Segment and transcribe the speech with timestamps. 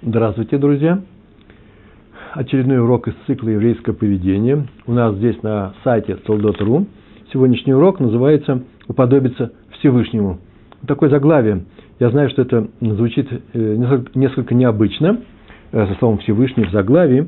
[0.00, 1.00] Здравствуйте, друзья!
[2.32, 4.68] Очередной урок из цикла «Еврейское поведение».
[4.86, 6.86] У нас здесь на сайте soldat.ru.
[7.32, 10.38] Сегодняшний урок называется «Уподобиться Всевышнему».
[10.86, 11.64] Такое заглавие.
[11.98, 15.18] Я знаю, что это звучит э, несколько необычно,
[15.72, 17.26] э, со словом «Всевышний» в заглавии,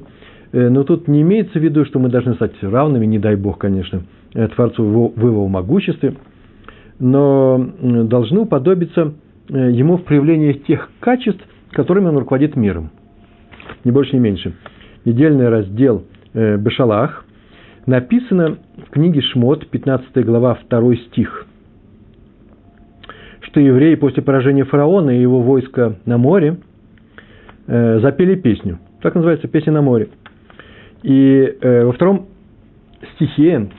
[0.53, 3.59] э, но тут не имеется в виду, что мы должны стать равными, не дай Бог,
[3.59, 4.03] конечно,
[4.55, 6.15] Творцу в его могуществе,
[7.01, 9.15] но должны уподобиться
[9.49, 12.91] ему в проявлении тех качеств, которыми он руководит миром.
[13.85, 14.55] Не больше, не меньше.
[15.05, 17.25] Недельный раздел э, Бешалах
[17.87, 21.47] написано в книге Шмот, 15 глава, 2 стих,
[23.41, 26.59] что евреи после поражения фараона и его войска на море
[27.67, 28.79] э, запели песню.
[29.01, 30.09] Так называется «Песня на море».
[31.03, 32.27] И э, во втором
[33.15, 33.71] стихе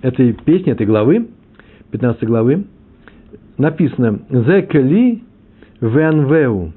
[0.00, 1.28] этой песни, этой главы,
[1.90, 2.64] 15 главы,
[3.58, 5.22] написано «Зекели
[5.82, 6.72] венвеу»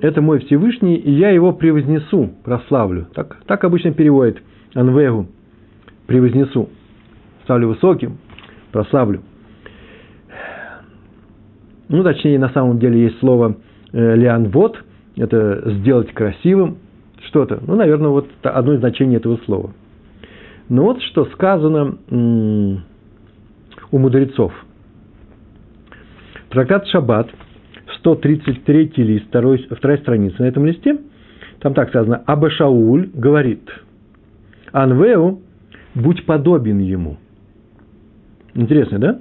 [0.00, 3.06] это мой Всевышний, и я его превознесу, прославлю.
[3.14, 4.42] Так, так обычно переводит
[4.74, 5.26] Анвегу,
[6.06, 6.70] превознесу.
[7.44, 8.18] Ставлю высоким,
[8.72, 9.22] прославлю.
[11.88, 13.56] Ну, точнее, на самом деле есть слово
[13.92, 14.82] э, лианвод,
[15.16, 16.78] это сделать красивым,
[17.26, 17.60] что-то.
[17.66, 19.72] Ну, наверное, вот одно из значений этого слова.
[20.68, 24.52] Но вот что сказано у мудрецов.
[26.48, 27.28] Трактат Шаббат–
[28.00, 30.98] 133 лист, второй, вторая страница на этом листе,
[31.60, 33.62] там так сказано, Абашауль говорит,
[34.72, 35.40] Анвеу,
[35.94, 37.18] будь подобен ему.
[38.54, 39.20] Интересно, да?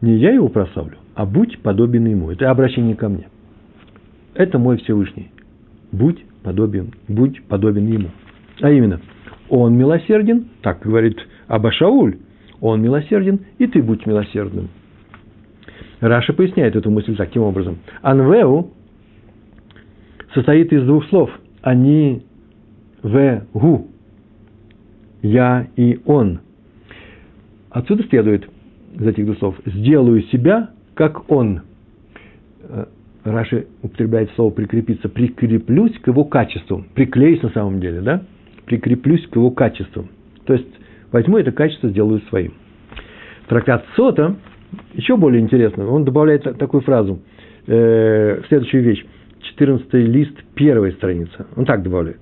[0.00, 2.30] Не я его прославлю, а будь подобен ему.
[2.30, 3.28] Это обращение ко мне.
[4.34, 5.30] Это мой Всевышний.
[5.90, 8.08] Будь подобен, будь подобен ему.
[8.60, 9.00] А именно,
[9.48, 12.16] он милосерден, так говорит Абашауль,
[12.60, 14.68] он милосерден, и ты будь милосердным.
[16.02, 17.78] Раша поясняет эту мысль таким образом.
[18.02, 18.72] Анвеу
[20.34, 21.30] состоит из двух слов.
[21.62, 22.22] Они,
[23.04, 23.86] в, гу.
[25.22, 26.40] Я и он.
[27.70, 28.48] Отсюда следует
[28.94, 29.56] из этих двух слов.
[29.64, 31.62] Сделаю себя, как он.
[32.64, 32.86] Э,
[33.22, 35.08] Раши употребляет слово прикрепиться.
[35.08, 36.84] Прикреплюсь к его качеству.
[36.94, 38.24] Приклеюсь на самом деле, да?
[38.64, 40.08] Прикреплюсь к его качеству.
[40.46, 40.66] То есть,
[41.12, 42.54] возьму это качество, сделаю своим.
[43.46, 44.34] Трактат Сота
[44.94, 47.20] еще более интересно, он добавляет такую фразу,
[47.66, 49.04] э, следующую вещь,
[49.42, 52.20] 14 лист, первая страница, он так добавляет,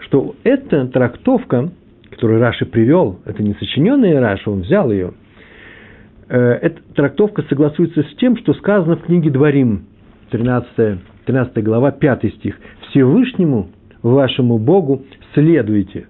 [0.00, 1.70] что эта трактовка,
[2.10, 5.12] которую Раши привел, это не сочиненная Раши, он взял ее,
[6.28, 9.86] э, эта трактовка согласуется с тем, что сказано в книге Дворим,
[10.30, 12.58] 13, 13 глава, 5 стих.
[12.88, 13.68] «Всевышнему,
[14.02, 15.04] вашему Богу,
[15.34, 16.06] следуйте».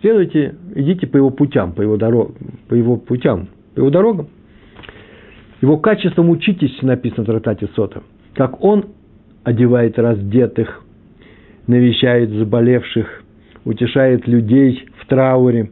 [0.00, 2.32] Следуйте, идите по его путям, по его, дорог,
[2.68, 4.28] по его путям, по его дорогам.
[5.60, 8.02] Его качеством учитесь, написано в трактате Сота.
[8.34, 8.86] Как он
[9.44, 10.82] одевает раздетых,
[11.66, 13.22] навещает заболевших,
[13.64, 15.70] утешает людей в трауре,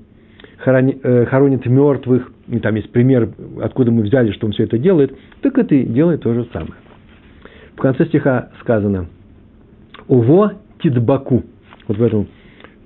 [0.64, 2.30] э, хоронит мертвых.
[2.48, 3.30] И там есть пример,
[3.62, 5.16] откуда мы взяли, что он все это делает.
[5.42, 6.74] Так и делает то же самое.
[7.76, 9.06] В конце стиха сказано
[10.08, 11.44] «Уво тидбаку».
[11.86, 12.26] Вот в этом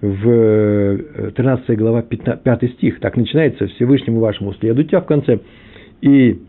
[0.02, 2.98] в 13 э, глава 5 стих.
[3.00, 5.38] Так начинается Всевышнему вашему следуйте, а в конце
[6.00, 6.42] и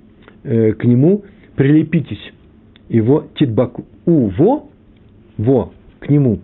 [0.44, 1.24] э, к нему
[1.56, 2.34] прилепитесь.
[2.90, 3.86] Его титбаку.
[4.06, 4.70] У во,
[5.38, 6.40] во, к нему,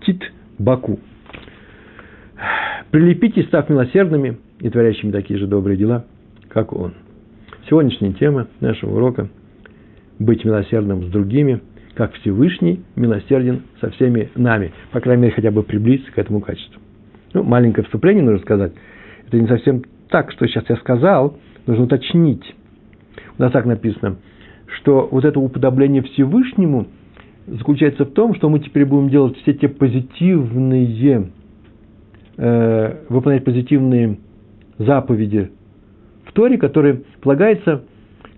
[0.00, 0.98] титбаку.
[2.90, 6.04] Прилепитесь, став милосердными и творящими такие же добрые дела,
[6.48, 6.94] как он.
[7.68, 9.28] Сегодняшняя тема нашего урока–
[10.18, 11.60] быть милосердным с другими–
[11.98, 14.70] как Всевышний милосерден со всеми нами.
[14.92, 16.80] По крайней мере, хотя бы приблизиться к этому качеству.
[17.34, 18.72] Ну, маленькое вступление нужно сказать.
[19.26, 21.36] Это не совсем так, что сейчас я сказал,
[21.66, 22.54] нужно уточнить.
[23.36, 24.18] У нас так написано,
[24.76, 26.86] что вот это уподобление Всевышнему
[27.48, 31.30] заключается в том, что мы теперь будем делать все те позитивные,
[32.36, 34.18] э, выполнять позитивные
[34.78, 35.50] заповеди
[36.26, 37.82] в Торе, которые полагается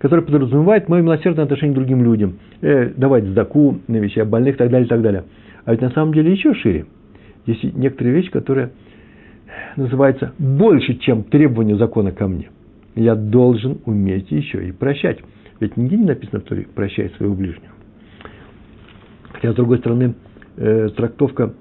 [0.00, 4.70] который подразумевает мое милосердное отношение к другим людям, э, давать сдаку, навещать больных и так
[4.70, 5.24] далее, и так далее.
[5.64, 6.86] А ведь на самом деле еще шире.
[7.46, 8.70] Есть некоторые вещи, которые
[9.76, 12.48] называются больше, чем требования закона ко мне.
[12.94, 15.18] Я должен уметь еще и прощать.
[15.60, 17.72] Ведь нигде не написано, кто прощает своего ближнего.
[19.32, 20.14] Хотя, с другой стороны,
[20.56, 21.52] э, трактовка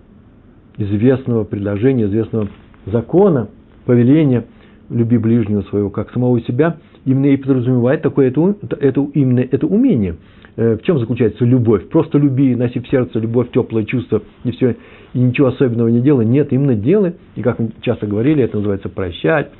[0.78, 2.48] известного предложения, известного
[2.86, 3.50] закона,
[3.86, 4.46] повеления
[4.90, 10.16] «люби ближнего своего, как самого себя», именно и подразумевает такое это, это, именно это умение.
[10.60, 11.88] Э, в чем заключается любовь?
[11.88, 14.76] Просто люби, носи в сердце любовь, теплое чувство, и все,
[15.14, 16.26] и ничего особенного не делай.
[16.26, 19.52] Нет, именно делай, и как мы часто говорили, это называется прощать,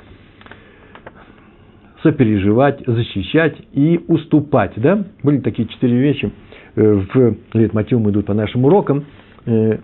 [2.02, 4.72] сопереживать, защищать и уступать.
[4.76, 5.06] Да?
[5.22, 6.32] Были такие четыре вещи
[6.76, 9.06] э, в лейтмотивом идут по нашим урокам.
[9.46, 9.78] Э,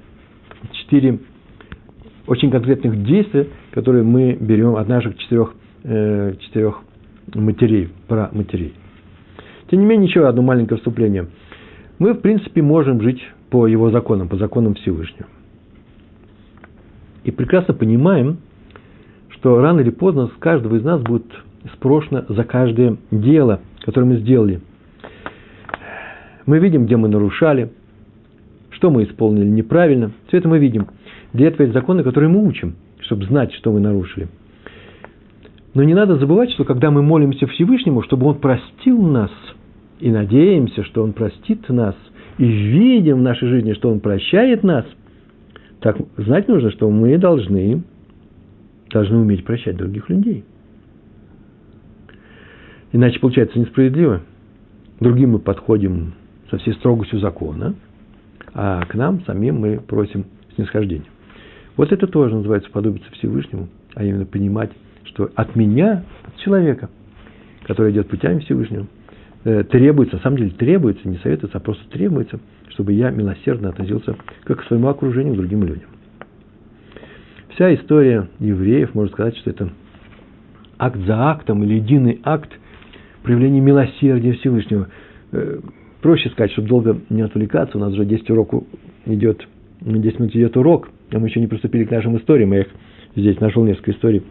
[0.72, 1.18] четыре
[2.26, 5.54] очень конкретных действия, которые мы берем от наших четырех,
[5.84, 6.80] четырех
[7.34, 8.74] матерей, про матерей.
[9.70, 11.26] Тем не менее, еще одно маленькое вступление.
[11.98, 15.26] Мы, в принципе, можем жить по его законам, по законам Всевышнего.
[17.24, 18.38] И прекрасно понимаем,
[19.30, 21.26] что рано или поздно с каждого из нас будет
[21.74, 24.60] спрошено за каждое дело, которое мы сделали.
[26.46, 27.72] Мы видим, где мы нарушали,
[28.70, 30.12] что мы исполнили неправильно.
[30.28, 30.86] Все это мы видим.
[31.32, 34.28] Для этого есть законы, которые мы учим, чтобы знать, что мы нарушили.
[35.76, 39.30] Но не надо забывать, что когда мы молимся Всевышнему, чтобы Он простил нас,
[40.00, 41.94] и надеемся, что Он простит нас,
[42.38, 44.86] и видим в нашей жизни, что Он прощает нас,
[45.80, 47.82] так знать нужно, что мы должны,
[48.90, 50.46] должны уметь прощать других людей.
[52.92, 54.22] Иначе получается несправедливо.
[54.98, 56.14] Другим мы подходим
[56.50, 57.74] со всей строгостью закона,
[58.54, 60.24] а к нам самим мы просим
[60.54, 61.04] снисхождения.
[61.76, 64.70] Вот это тоже называется подобиться Всевышнему, а именно понимать,
[65.16, 66.90] что от меня, от человека,
[67.64, 68.86] который идет путями Всевышнего,
[69.44, 74.14] э, требуется, на самом деле требуется, не советуется, а просто требуется, чтобы я милосердно относился
[74.44, 75.88] как к своему окружению, к другим людям.
[77.54, 79.70] Вся история евреев, можно сказать, что это
[80.78, 82.50] акт за актом или единый акт
[83.22, 84.88] проявления милосердия Всевышнего.
[85.32, 85.60] Э,
[86.02, 88.64] проще сказать, чтобы долго не отвлекаться, у нас уже 10 уроков
[89.06, 89.48] идет,
[89.80, 92.68] 10 минут идет урок, а мы еще не приступили к нашим историям, я их
[93.16, 94.22] здесь нашел несколько историй.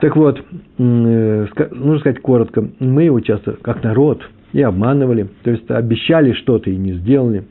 [0.00, 0.42] Так вот,
[0.78, 6.70] э, нужно сказать коротко, мы его часто, как народ, и обманывали, то есть обещали что-то
[6.70, 7.44] и не сделали,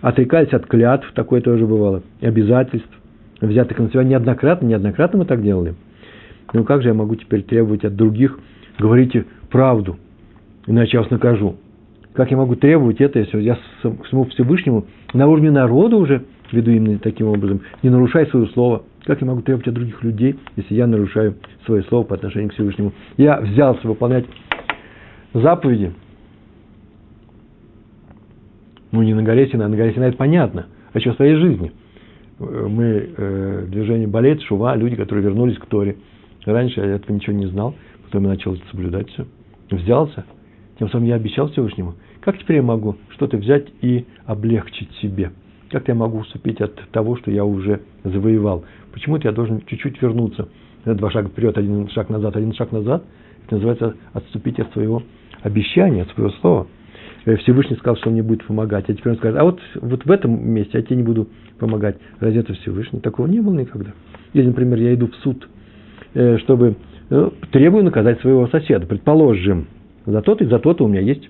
[0.00, 2.90] отрекались от клятв, такое тоже бывало, обязательств,
[3.40, 5.74] взятых на себя неоднократно, неоднократно мы так делали.
[6.52, 8.38] Ну как же я могу теперь требовать от других,
[8.78, 9.98] говорите правду,
[10.66, 11.56] иначе я вас накажу.
[12.14, 16.98] Как я могу требовать это, если я самому Всевышнему на уровне народа уже веду именно
[16.98, 18.82] таким образом, не нарушай свое слово.
[19.08, 22.52] Как я могу требовать от других людей, если я нарушаю свое слово по отношению к
[22.52, 22.92] Всевышнему?
[23.16, 24.26] Я взялся выполнять
[25.32, 25.94] заповеди.
[28.92, 30.66] Ну, не на горе Сина, а на горе Сина это понятно.
[30.92, 31.72] А еще в своей жизни.
[32.38, 35.96] Мы, э, движение болеет, шува, люди, которые вернулись к Торе.
[36.44, 37.74] Раньше я этого ничего не знал,
[38.04, 39.24] потом я начал соблюдать все.
[39.70, 40.26] Взялся,
[40.78, 45.30] тем самым я обещал Всевышнему– как теперь я могу что-то взять и облегчить себе?
[45.70, 48.64] Как я могу уступить от того, что я уже завоевал?
[48.92, 50.48] Почему-то я должен чуть-чуть вернуться.
[50.84, 53.04] Два шага вперед, один шаг назад, один шаг назад.
[53.44, 55.02] Это называется отступить от своего
[55.42, 56.66] обещания, от своего слова.
[57.26, 58.88] Э, Всевышний сказал, что он мне будет помогать.
[58.88, 61.28] А теперь он скажет, а вот, вот в этом месте я тебе не буду
[61.58, 61.96] помогать.
[62.20, 63.00] Разве это Всевышний?
[63.00, 63.90] Такого не было никогда.
[64.32, 65.48] Или, например, я иду в суд,
[66.14, 66.76] э, чтобы
[67.10, 68.86] ну, требую наказать своего соседа.
[68.86, 69.66] Предположим,
[70.06, 71.28] за то-то и за то-то у меня есть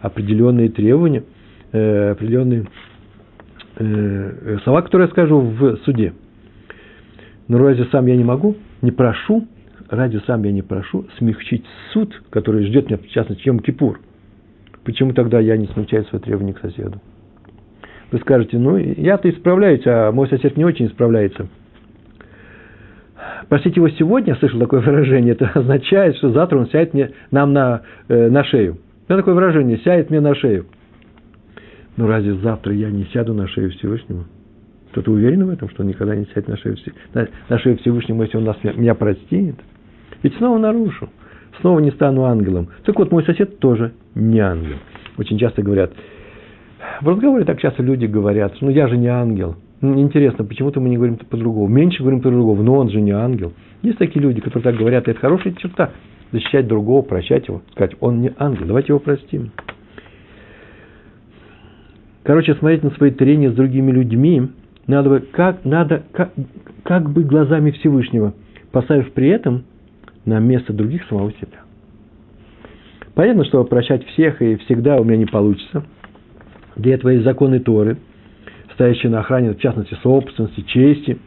[0.00, 1.22] определенные требования,
[1.72, 2.66] определенные
[3.78, 6.12] э, слова, которые я скажу в суде.
[7.48, 9.46] Но разве сам я не могу, не прошу,
[9.88, 14.00] разве сам я не прошу смягчить суд, который ждет меня, в частности, Йом Кипур?
[14.84, 17.00] Почему тогда я не смягчаю свои требования к соседу?
[18.12, 21.48] Вы скажете, ну, я-то исправляюсь, а мой сосед не очень исправляется.
[23.48, 27.52] Простите его сегодня, я слышал такое выражение, это означает, что завтра он сядет мне, нам
[27.52, 28.78] на, э, на шею.
[29.08, 30.66] Меня такое выражение, сядет мне на шею.
[31.96, 34.24] Ну разве завтра я не сяду на шею Всевышнему?
[34.90, 36.76] Кто-то уверен в этом, что он никогда не сядет на шею,
[37.14, 39.56] на, на шею Всевышнему, если он нас, меня простит?
[40.22, 41.08] Ведь снова нарушу,
[41.60, 42.68] снова не стану ангелом.
[42.84, 44.76] Так вот, мой сосед тоже не ангел.
[45.18, 45.92] Очень часто говорят,
[47.00, 49.56] в разговоре так часто люди говорят, ну я же не ангел.
[49.82, 51.68] Ну, интересно, почему-то мы не говорим по-другому.
[51.68, 53.52] Меньше говорим по-другому, но он же не ангел.
[53.82, 55.90] Есть такие люди, которые так говорят, и это хорошая черта
[56.32, 59.52] защищать другого, прощать его, сказать, он не ангел, давайте его простим.
[62.26, 64.48] Короче, смотреть на свои трения с другими людьми
[64.88, 66.32] надо как, надо, как,
[66.82, 68.34] как бы глазами Всевышнего,
[68.72, 69.62] поставив при этом
[70.24, 71.60] на место других самого себя.
[73.14, 75.84] Понятно, что прощать всех и всегда у меня не получится.
[76.74, 77.96] Для этого есть законы Торы,
[78.74, 81.18] стоящие на охране, в частности, собственности, чести.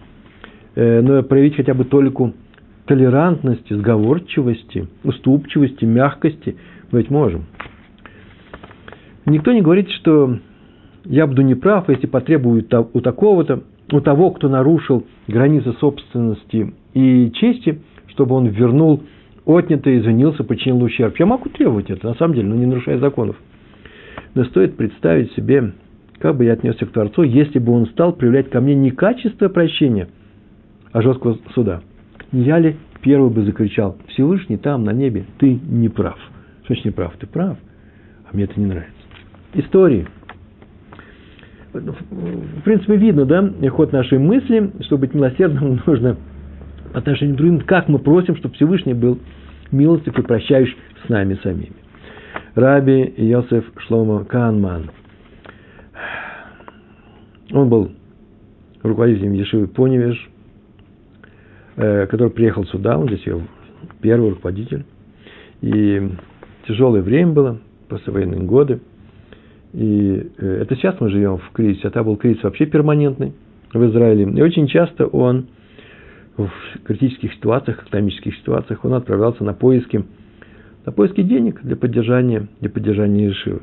[0.75, 2.33] Э, но проявить хотя бы только
[2.87, 6.57] толерантности, сговорчивости, уступчивости, мягкости
[6.91, 7.45] мы ведь можем.
[9.25, 10.39] Никто не говорит, что
[11.05, 17.81] я буду неправ, если потребую у такого-то, у того, кто нарушил границы собственности и чести,
[18.07, 19.03] чтобы он вернул
[19.45, 21.17] отнятое, извинился, починил ущерб.
[21.17, 23.35] Я могу требовать это, на самом деле, но не нарушая законов.
[24.35, 25.73] Но стоит представить себе,
[26.19, 29.49] как бы я отнесся к Творцу, если бы он стал проявлять ко мне не качество
[29.49, 30.07] прощения,
[30.91, 31.81] а жесткого суда–
[32.31, 36.17] не я ли первый бы закричал, Всевышний там, на небе, ты не прав.
[36.63, 37.13] Что значит не прав?
[37.17, 37.57] Ты прав,
[38.25, 38.93] а мне это не нравится.
[39.53, 40.07] Истории.
[41.71, 46.17] В принципе, видно, да, ход нашей мысли, чтобы быть милосердным, нужно
[46.93, 49.19] по отношению к другим, как мы просим, чтобы Всевышний был
[49.71, 51.73] милостив и прощающий с нами самими.
[52.55, 54.89] Раби Йосеф Шломо Канман.
[57.51, 57.91] Он был
[58.83, 60.29] руководителем Ешивы Поневеж,
[61.75, 63.41] э, который приехал сюда, он здесь ее
[64.01, 64.85] первый руководитель.
[65.61, 66.11] И
[66.67, 68.79] тяжелое время было, послевоенные годы.
[69.73, 73.33] И э, это сейчас мы живем в кризисе, а там был кризис вообще перманентный
[73.73, 74.23] в Израиле.
[74.23, 75.47] И очень часто он
[76.37, 76.49] в
[76.85, 80.05] критических ситуациях, экономических ситуациях, он отправлялся на поиски,
[80.85, 83.61] на поиски денег для поддержания, для поддержания Ешивы.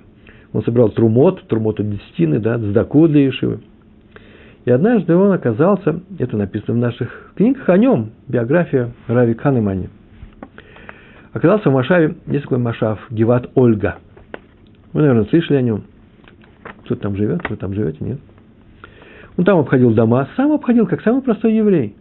[0.52, 3.60] Он собирал трумот, трумот от десятины, да, сдаку для Ешивы.
[4.64, 9.88] И однажды он оказался, это написано в наших книгах о нем, биография Рави Канемани.
[11.32, 13.96] Оказался в Машаве, есть такой Машав, Геват Ольга.
[14.92, 15.84] Вы, наверное, слышали о нем.
[16.86, 18.18] Кто там живет, вы там живете, нет?
[19.36, 21.94] Он там обходил дома, сам обходил, как самый простой еврей.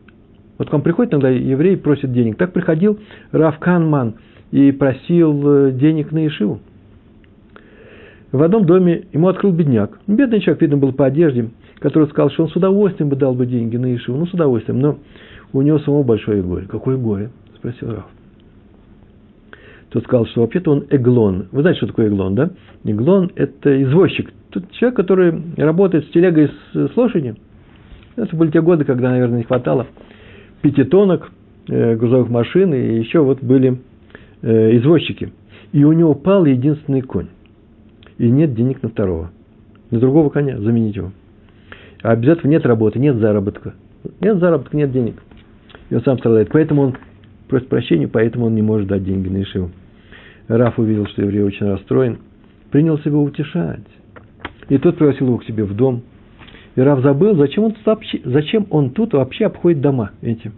[0.57, 2.37] Вот к вам приходит иногда еврей просит денег.
[2.37, 2.97] Так приходил
[3.31, 4.15] Рав Канман
[4.51, 6.61] и просил э, денег на Ишиву.
[8.31, 9.99] В одном доме ему открыл бедняк.
[10.07, 11.49] Бедный человек, видно, был по одежде–
[11.79, 14.79] который сказал, что он с удовольствием бы дал бы деньги на Ишиву, ну, с удовольствием,
[14.79, 14.97] но
[15.53, 16.67] у него самого большое горе.
[16.67, 17.29] Какое горе?
[17.55, 18.05] Спросил Раф.
[19.89, 21.47] Тот сказал, что вообще-то он эглон.
[21.51, 22.49] Вы знаете, что такое эглон, да?
[22.83, 24.33] Эглон– это извозчик.
[24.55, 27.35] Тут человек, который работает с телегой с, с лошадью.
[28.15, 29.85] Это были те годы, когда, наверное, не хватало
[30.61, 31.29] пятитонок,
[31.67, 33.81] э, грузовых машин, и еще вот были
[34.41, 35.33] э, извозчики.
[35.73, 37.27] И у него пал единственный конь.
[38.17, 39.31] И нет денег на второго.
[39.91, 41.11] На другого коня заменить его.
[42.01, 43.73] А без этого нет работы, нет заработка.
[44.21, 45.21] Нет заработка, нет денег.
[45.89, 46.47] И он сам страдает.
[46.49, 46.95] Поэтому он
[47.49, 49.71] просит прощения, поэтому он не может дать деньги на Ишиву.
[50.47, 52.19] Раф увидел, что еврей очень расстроен,
[52.71, 53.83] принялся его утешать.
[54.69, 56.01] И тот пригласил его к себе в дом.
[56.75, 60.51] И Раф забыл, зачем он, тут вообще, зачем он тут вообще обходит дома эти.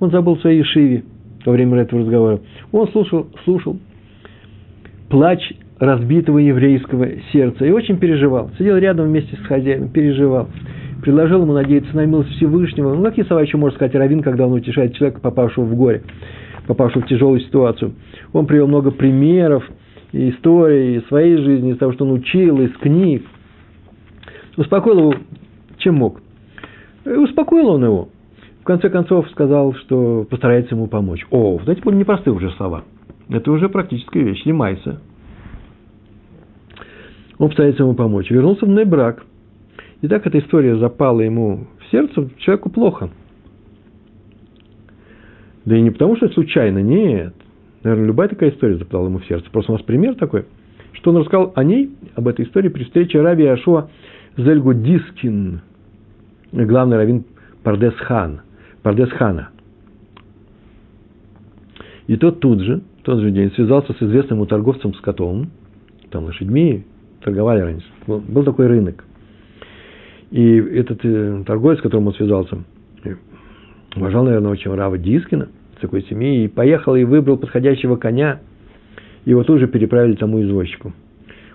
[0.00, 1.04] Он забыл в своей Ишиве
[1.44, 2.40] во время этого разговора.
[2.72, 3.78] Он слушал, слушал
[5.08, 7.66] плач разбитого еврейского сердца.
[7.66, 8.50] И очень переживал.
[8.56, 10.48] Сидел рядом вместе с хозяином, переживал.
[11.02, 12.94] Предложил ему надеяться на милость Всевышнего.
[12.94, 16.02] Ну, какие слова еще может сказать Равин, когда он утешает человека, попавшего в горе,
[16.68, 17.94] попавшего в тяжелую ситуацию.
[18.32, 19.68] Он привел много примеров,
[20.12, 23.24] истории своей жизни, из того, что он учил, из книг.
[24.56, 25.14] Успокоил его,
[25.78, 26.20] чем мог.
[27.04, 28.08] И успокоил он его.
[28.60, 31.26] В конце концов сказал, что постарается ему помочь.
[31.30, 32.84] О, вот эти были непростые уже слова.
[33.28, 34.44] Это уже практическая вещь.
[34.44, 35.00] Лимайса.
[37.38, 38.30] Он пытается ему помочь.
[38.30, 39.24] Вернулся в брак.
[40.00, 43.10] И так эта история запала ему в сердце, человеку плохо.
[45.64, 47.34] Да и не потому, что случайно, нет.
[47.82, 49.48] Наверное, любая такая история запала ему в сердце.
[49.50, 50.44] Просто у нас пример такой,
[50.92, 53.88] что он рассказал о ней, об этой истории при встрече Раби Ашуа
[54.36, 55.60] Зельгу Дискин,
[56.52, 57.24] главный раввин
[57.62, 58.40] Пардес Хан,
[58.82, 59.50] Пардес Хана.
[62.06, 65.50] И тот тут же, в тот же день связался с известным ему торговцем скотом,
[66.10, 66.84] там лошадьми,
[67.22, 67.86] торговали раньше.
[68.06, 69.04] Был, был такой рынок.
[70.30, 72.58] И этот э, торговец, с которым он связался,
[73.94, 75.48] уважал, наверное, очень Рава Дискина,
[75.80, 78.40] такой семьи, и поехал и выбрал подходящего коня,
[79.26, 80.94] его тут же переправили тому извозчику.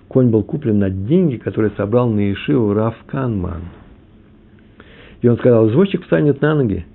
[0.08, 3.62] Конь был куплен на деньги, которые собрал на Ишиву Рав Канман.
[5.20, 6.86] И он сказал, извозчик встанет на ноги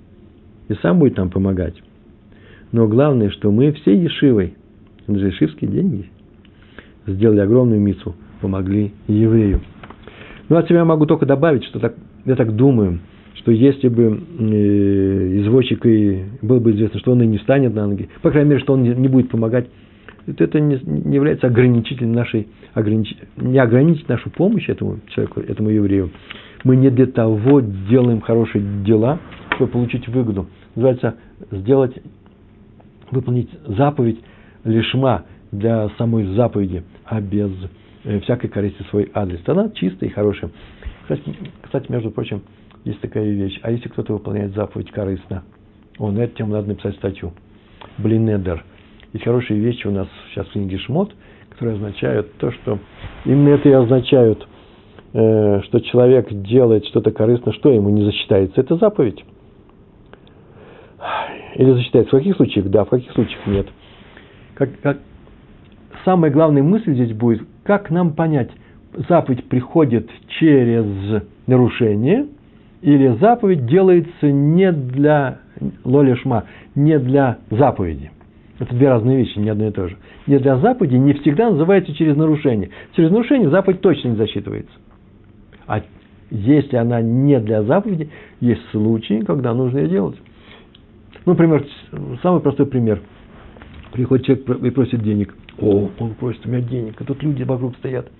[0.68, 1.74] и сам будет нам помогать.
[2.72, 4.54] Но главное, что мы всей Ешивой,
[5.06, 6.10] это же ешивские деньги,
[7.06, 9.60] сделали огромную мицу, помогли еврею.
[10.48, 11.94] Ну, от себя могу только добавить, что так,
[12.24, 12.98] я так думаю,
[13.34, 17.86] что если бы э, извозчик и было бы известно, что он и не встанет на
[17.86, 19.68] ноги, по крайней мере, что он не, не будет помогать,
[20.26, 26.10] это не, не является ограничителем нашей, огранич, не ограничить нашу помощь этому человеку, этому еврею.
[26.64, 29.18] Мы не для того делаем хорошие дела,
[29.56, 30.46] чтобы получить выгоду.
[30.74, 31.16] Называется
[31.50, 31.96] сделать,
[33.10, 34.18] выполнить заповедь
[34.64, 37.50] лишма для самой заповеди, а без
[38.04, 39.40] Э, всякой корысти свой адрес.
[39.46, 40.50] Она чистая и хорошая.
[41.02, 42.42] Кстати, кстати, между прочим,
[42.84, 43.58] есть такая вещь.
[43.62, 45.42] А если кто-то выполняет заповедь корыстно,
[45.98, 47.32] о, на эту тему надо написать статью.
[47.96, 48.62] Блинедер.
[49.14, 51.14] Есть хорошие вещи у нас сейчас в книге Шмот,
[51.54, 52.78] которые означают то, что
[53.24, 54.46] именно это и означают,
[55.12, 58.60] э, что человек делает что-то корыстно, что ему не засчитается.
[58.60, 59.24] Это заповедь.
[61.54, 62.16] Или засчитается.
[62.16, 63.68] В каких случаях да, в каких случаях нет.
[64.54, 64.98] Как, как,
[66.04, 68.50] самая главная мысль здесь будет, как нам понять,
[69.08, 72.26] заповедь приходит через нарушение,
[72.82, 75.38] или заповедь делается не для
[75.84, 76.44] лоля шма,
[76.74, 78.10] не для заповеди.
[78.58, 79.96] Это две разные вещи, не одно и то же.
[80.26, 82.70] Не для заповеди не всегда называется через нарушение.
[82.94, 84.74] Через нарушение заповедь точно не засчитывается.
[85.66, 85.82] А
[86.30, 90.16] если она не для заповеди, есть случаи, когда нужно ее делать.
[91.24, 91.66] Ну, например,
[92.22, 93.00] самый простой пример.
[93.92, 95.34] Приходит человек и просит денег.
[95.58, 97.00] О, он просит у меня денег.
[97.00, 98.10] А тут люди вокруг стоят.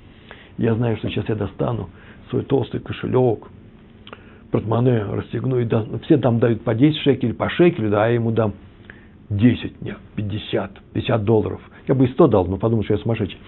[0.59, 1.91] Я знаю, что сейчас я достану
[2.31, 3.49] свой толстый кошелек,
[4.51, 8.31] портмоне расстегну, и да, все там дают по 10 шекелей, по шекелю, да, я ему
[8.31, 8.55] дам
[9.31, 11.61] 10, нет, 50, 50 долларов.
[11.89, 13.39] Я бы и 100 дал, но подумал, что я сумасшедший.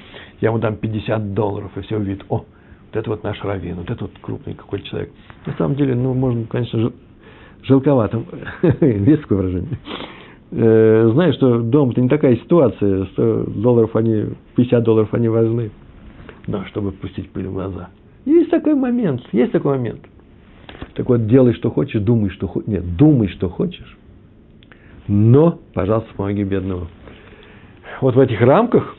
[0.41, 2.47] Я ему дам 50 долларов, и все увидит, о, вот
[2.93, 5.13] это вот наш раввин, вот это вот крупный какой-то человек.
[5.47, 6.93] На самом деле, ну, можно, конечно,
[7.63, 8.23] жалковато,
[8.81, 9.79] есть такое выражение.
[10.53, 15.71] Э, знаешь, что дом это не такая ситуация, 100 долларов они, 50 долларов они важны,
[16.47, 17.91] но чтобы пустить пыль в глаза.
[18.25, 20.01] Есть такой момент, есть такой момент.
[20.95, 22.69] Так вот, делай, что хочешь, думай, что хочешь.
[22.69, 23.97] Нет, думай, что хочешь,
[25.09, 26.89] но, пожалуйста, помоги бедному.
[28.01, 28.97] Вот в этих рамках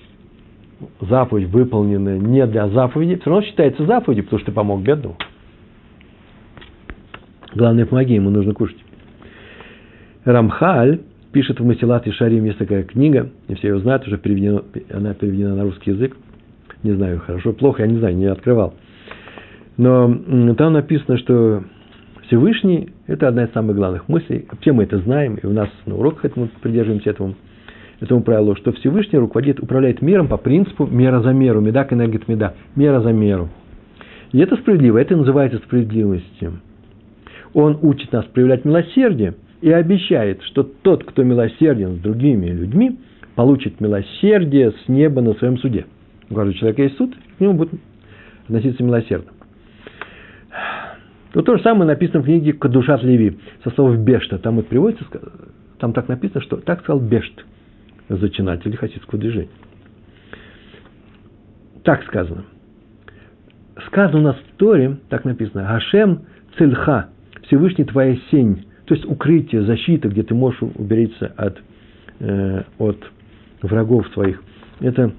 [1.01, 5.17] заповедь, выполненная не для заповеди, все равно считается заповедью, потому что ты помог бедному.
[7.55, 8.77] Главное, помоги ему, нужно кушать.
[10.25, 14.63] Рамхаль пишет в Масилат и Шарим, есть такая книга, и все ее знают, уже переведена,
[14.91, 16.15] она переведена на русский язык.
[16.83, 18.73] Не знаю, хорошо, плохо, я не знаю, не открывал.
[19.77, 21.63] Но там написано, что
[22.27, 24.45] Всевышний– это одна из самых главных мыслей.
[24.59, 27.35] Все мы это знаем, и у нас на уроках мы придерживаемся этому,
[28.01, 32.53] этому правилу, что Всевышний руководит, управляет миром по принципу мера за меру, медак энергет меда,
[32.75, 33.49] мера за меру.
[34.33, 36.59] И это справедливо, это называется справедливостью.
[37.53, 42.99] Он учит нас проявлять милосердие и обещает, что тот, кто милосерден с другими людьми,
[43.35, 45.85] получит милосердие с неба на своем суде.
[46.29, 47.71] У каждого человека есть суд, к нему будет
[48.47, 49.31] относиться милосердно.
[51.37, 54.39] Но то же самое написано в книге Кадушат Леви со слов Бешта.
[54.39, 55.05] Там вот приводится,
[55.77, 57.45] там так написано, что так сказал Бешт,
[58.09, 59.51] зачинатель хасидского движения.
[61.83, 62.43] Так сказано.
[63.85, 66.21] Сказано у нас в Торе, так написано, Гашем
[66.57, 67.09] цельха,
[67.43, 71.59] Всевышний твоя сень, то есть укрытие, защита, где ты можешь уберечься от,
[72.19, 72.97] э, от
[73.61, 74.41] врагов своих.
[74.79, 75.11] Это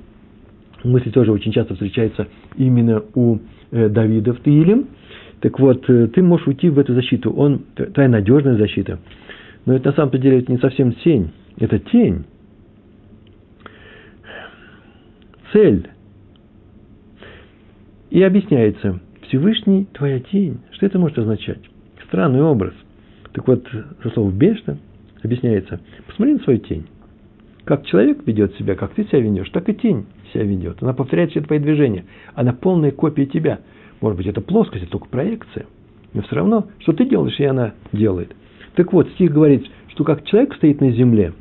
[0.82, 2.26] мысль тоже очень часто встречается
[2.56, 3.38] именно у
[3.70, 4.88] э, Давида в Таилим.
[5.40, 8.98] Так вот, э, ты можешь уйти в эту защиту, он, твоя надежная защита.
[9.66, 12.24] Но это на самом деле это не совсем тень, это тень.
[15.52, 15.88] Цель.
[18.10, 20.58] И объясняется, Всевышний твоя тень.
[20.72, 21.60] Что это может означать?
[22.06, 22.74] Странный образ.
[23.32, 23.66] Так вот,
[24.02, 24.78] со слов Бешта
[25.22, 26.86] объясняется, посмотри на свою тень.
[27.64, 30.82] Как человек ведет себя, как ты себя ведешь, так и тень себя ведет.
[30.82, 32.06] Она повторяет все твои движения.
[32.34, 33.60] Она полная копия тебя.
[34.00, 35.66] Может быть, это плоскость, это только проекция.
[36.14, 38.34] Но все равно, что ты делаешь, и она делает.
[38.74, 41.32] Так вот, стих говорит, что как человек стоит на земле,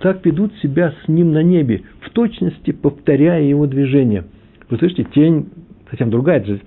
[0.00, 4.24] так ведут себя с ним на небе, в точности повторяя его движение.
[4.68, 5.48] Вы слышите, тень
[5.88, 6.60] совсем другая, это же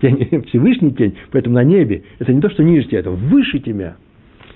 [0.00, 2.04] тень, Всевышний тень, поэтому на небе.
[2.18, 3.96] Это не то, что ниже тебя, это выше тебя.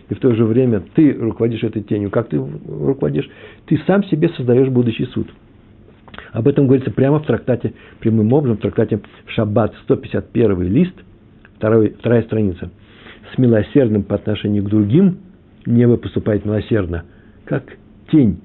[0.08, 2.10] И в то же время ты руководишь этой тенью.
[2.10, 3.28] Как ты руководишь?
[3.66, 5.28] Ты сам себе создаешь будущий суд.
[6.32, 10.94] Об этом говорится прямо в трактате, прямым образом, в трактате Шаббат, 151 лист,
[11.56, 12.70] второй, вторая страница.
[13.34, 15.18] С милосердным по отношению к другим
[15.66, 17.04] небо поступает милосердно,
[17.44, 17.76] как
[18.10, 18.40] тень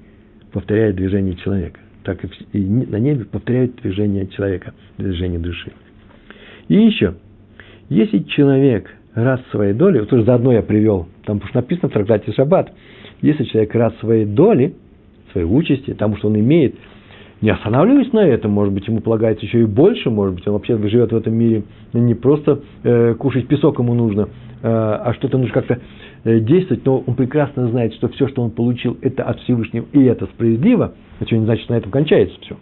[0.52, 1.80] повторяет движение человека.
[2.04, 2.20] Так
[2.52, 5.72] и на небе повторяют движение человека, движение души.
[6.68, 7.14] И еще,
[7.88, 12.32] если человек рад своей доли, вот тоже заодно я привел, там что написано в трактате
[12.32, 12.70] Шаббат,
[13.22, 14.74] если человек рад своей доли,
[15.32, 16.76] своей участи, тому, что он имеет,
[17.40, 20.76] не останавливаясь на этом, может быть, ему полагается еще и больше, может быть, он вообще
[20.88, 24.26] живет в этом мире не просто э, кушать песок ему нужно, э,
[24.62, 25.78] а что-то нужно как-то
[26.24, 30.02] э, действовать, но он прекрасно знает, что все, что он получил, это от Всевышнего, и
[30.04, 32.56] это справедливо, это не значит, что на этом кончается все.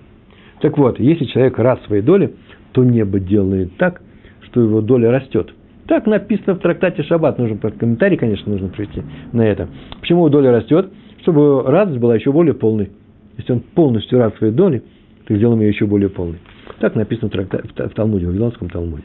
[0.61, 2.33] Так вот, если человек рад своей доле,
[2.73, 4.03] то небо делает так,
[4.43, 5.53] что его доля растет.
[5.87, 7.39] Так написано в трактате Шаббат.
[7.39, 9.69] Нужно комментарий, конечно, нужно привести на это.
[10.01, 10.91] Почему доля растет?
[11.23, 12.91] Чтобы радость была еще более полной.
[13.37, 14.83] Если он полностью рад своей доли,
[15.27, 16.39] то сделаем ее еще более полной.
[16.81, 19.05] Так написано в, тракта, в Талмуде, в Вавилонском Талмуде.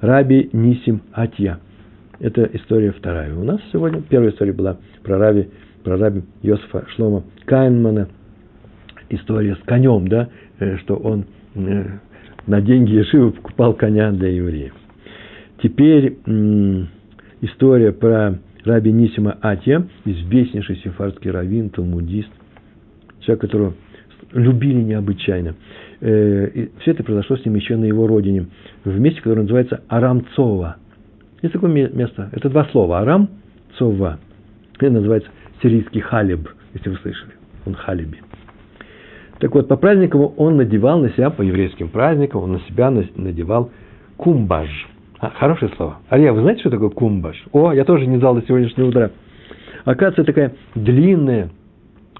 [0.00, 1.58] Раби Нисим Атья.
[2.20, 3.34] Это история вторая.
[3.34, 5.48] У нас сегодня первая история была про раби,
[5.82, 8.08] про раби Йосифа Шлома Кайнмана.
[9.10, 11.84] История с конем, да, э, что он э,
[12.46, 14.72] на деньги Ешивы покупал коня для евреев.
[15.62, 16.18] Теперь
[17.40, 22.30] история про раби Нисима Атья, известнейший сефардский раввин, талмудист,
[23.24, 23.74] человек, которого
[24.32, 25.54] любили необычайно.
[26.00, 28.46] Э, и все это произошло с ним еще на его родине,
[28.84, 30.76] в месте, которое называется Арамцова.
[31.42, 33.28] Есть такое место, это два слова, Арам,
[33.76, 34.18] Цова.
[34.76, 35.28] Это называется
[35.62, 37.32] сирийский халиб, если вы слышали.
[37.66, 38.18] Он халиби.
[39.40, 43.70] Так вот, по праздникам он надевал на себя, по еврейским праздникам, он на себя надевал
[44.16, 44.68] кумбаж.
[45.20, 45.98] А, хорошее слово.
[46.10, 47.42] Ария, вы знаете, что такое кумбаж?
[47.52, 49.10] О, я тоже не знал до сегодняшнего утра.
[49.84, 51.50] Оказывается, такая длинная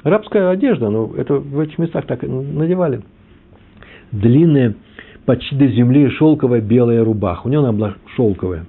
[0.04, 3.00] рабская одежда, но это в этих местах так надевали.
[4.12, 4.74] Длинная,
[5.26, 7.46] почти до земли шелковая белая рубаха.
[7.46, 8.66] У него она была шелковая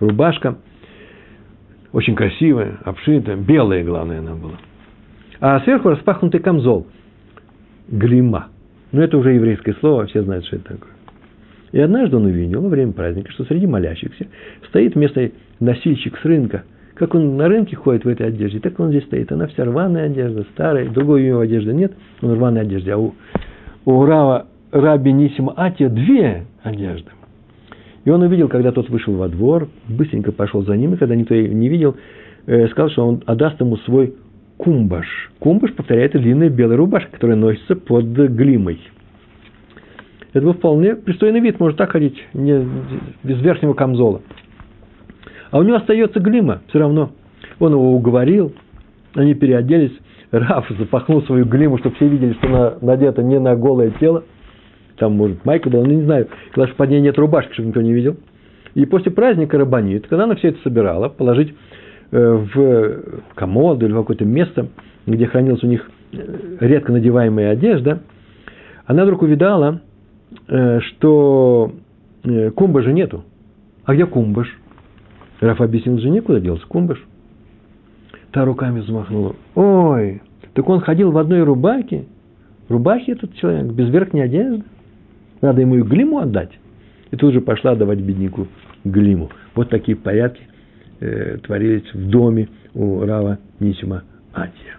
[0.00, 0.56] рубашка,
[1.92, 4.58] очень красивая, обшитая, белая, главное, она была.
[5.40, 6.86] А сверху распахнутый камзол,
[7.88, 8.48] глима.
[8.92, 10.92] Ну, это уже еврейское слово, все знают, что это такое.
[11.72, 14.26] И однажды он увидел во время праздника, что среди молящихся
[14.68, 16.64] стоит вместо носильщик с рынка.
[16.98, 19.30] Как он на рынке ходит в этой одежде, так он здесь стоит.
[19.30, 22.92] Она вся рваная одежда, старая, другой у него одежды нет, он в рваной одежде.
[22.92, 23.14] А у,
[23.84, 27.10] у Рава, Раби Нисима Атия две одежды.
[28.04, 31.34] И он увидел, когда тот вышел во двор, быстренько пошел за ним, и когда никто
[31.36, 31.96] не видел,
[32.46, 34.14] э, сказал, что он отдаст ему свой
[34.56, 35.06] кумбаш.
[35.38, 38.80] Кумбаш повторяет длинная белая рубашка, которая носится под глимой.
[40.32, 42.66] Это был вполне пристойный вид, может так ходить, не,
[43.22, 44.20] без верхнего камзола.
[45.50, 47.10] А у него остается глима все равно.
[47.58, 48.52] Он его уговорил,
[49.14, 49.92] они переоделись,
[50.30, 54.24] Раф запахнул свою глиму, чтобы все видели, что она надета не на голое тело.
[54.96, 56.28] Там, может, майка была, ну, не знаю.
[56.52, 58.16] Что под ней нет рубашки, чтобы никто не видел.
[58.74, 61.54] И после праздника Рабанит, когда она все это собирала, положить
[62.10, 64.68] э, в комоду или в какое-то место,
[65.06, 68.00] где хранилась у них э, редко надеваемая одежда,
[68.86, 69.80] она вдруг увидала,
[70.48, 71.72] Э, что
[72.54, 73.24] кумба же нету.
[73.84, 74.48] А где кумбаш?
[75.40, 77.04] Раф объяснил жене, куда делся кумбаш.
[78.32, 79.36] Та руками взмахнула.
[79.54, 80.22] Ой,
[80.54, 82.06] так он ходил в одной рубахе.
[82.68, 84.64] Рубахе этот человек, без верхней одежды.
[85.40, 86.50] Надо ему и глиму отдать.
[87.10, 88.48] И тут же пошла давать беднику
[88.84, 89.30] глиму.
[89.54, 90.42] Вот такие порядки
[91.00, 94.02] э, творились в доме у Рава Нисима
[94.34, 94.78] Атия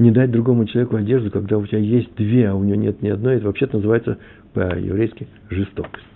[0.00, 3.08] не дать другому человеку одежду, когда у тебя есть две, а у него нет ни
[3.08, 4.18] одной, это вообще-то называется
[4.54, 6.06] по-еврейски жестокость.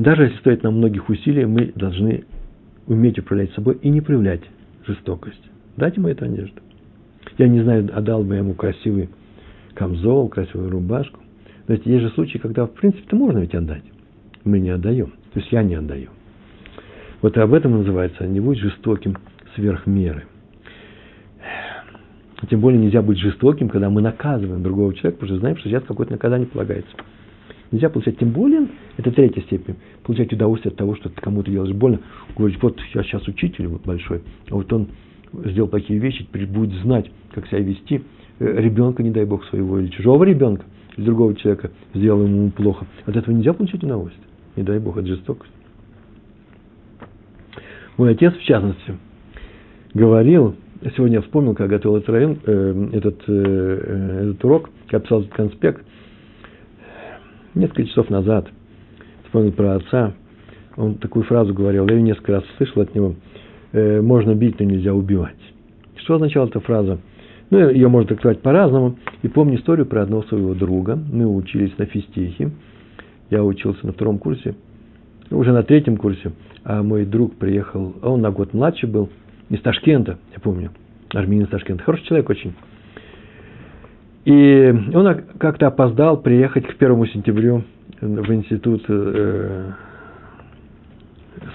[0.00, 2.24] Даже если стоит нам многих усилий, мы должны
[2.86, 4.40] уметь управлять собой и не проявлять
[4.86, 5.42] жестокость.
[5.76, 6.58] Дать ему эту одежду.
[7.36, 9.10] Я не знаю, отдал бы ему красивый
[9.74, 11.20] камзол, красивую рубашку.
[11.68, 13.82] Есть, есть же случаи, когда, в принципе-то, можно ведь отдать.
[14.42, 15.10] Мы не отдаем.
[15.34, 16.08] То есть я не отдаю.
[17.20, 19.18] Вот об этом называется не будь жестоким
[19.54, 20.24] сверх меры.
[22.48, 25.84] Тем более нельзя быть жестоким, когда мы наказываем другого человека, потому что знаем, что сейчас
[25.84, 26.96] какое-то наказание полагается.
[27.72, 31.74] Нельзя получать, тем более, это третья степень, получать удовольствие от того, что ты кому-то делаешь
[31.74, 32.00] больно.
[32.36, 34.88] Говорить, вот я сейчас учитель большой, а вот он
[35.44, 38.02] сделал такие вещи, теперь будет знать, как себя вести.
[38.40, 40.64] Э, ребенка, не дай бог, своего или чужого ребенка,
[40.96, 42.86] или другого человека сделал ему плохо.
[43.06, 44.26] От этого нельзя получать удовольствие.
[44.56, 45.52] Не дай бог, это жестокость.
[47.96, 48.96] Мой отец, в частности,
[49.94, 50.56] говорил,
[50.96, 55.84] Сегодня я вспомнил, когда готовил этот, э, этот, э, этот урок, когда писал этот конспект,
[57.54, 58.48] несколько часов назад
[59.24, 60.12] вспомнил про отца.
[60.76, 63.14] Он такую фразу говорил, я ее несколько раз слышал от него.
[63.72, 65.36] Э, можно бить, но нельзя убивать.
[65.96, 66.98] Что означала эта фраза?
[67.50, 68.96] Ну, ее можно трактовать по-разному.
[69.22, 70.96] И помню историю про одного своего друга.
[70.96, 72.50] Мы учились на физтехе.
[73.30, 74.54] Я учился на втором курсе,
[75.30, 76.32] уже на третьем курсе.
[76.64, 79.08] А мой друг приехал, он на год младше был–
[79.50, 80.70] из Ташкента, я помню,
[81.12, 82.54] армянин из Ташкента, хороший человек очень.
[84.24, 87.62] И он как-то опоздал приехать к первому сентябрю
[88.00, 89.72] в институт э,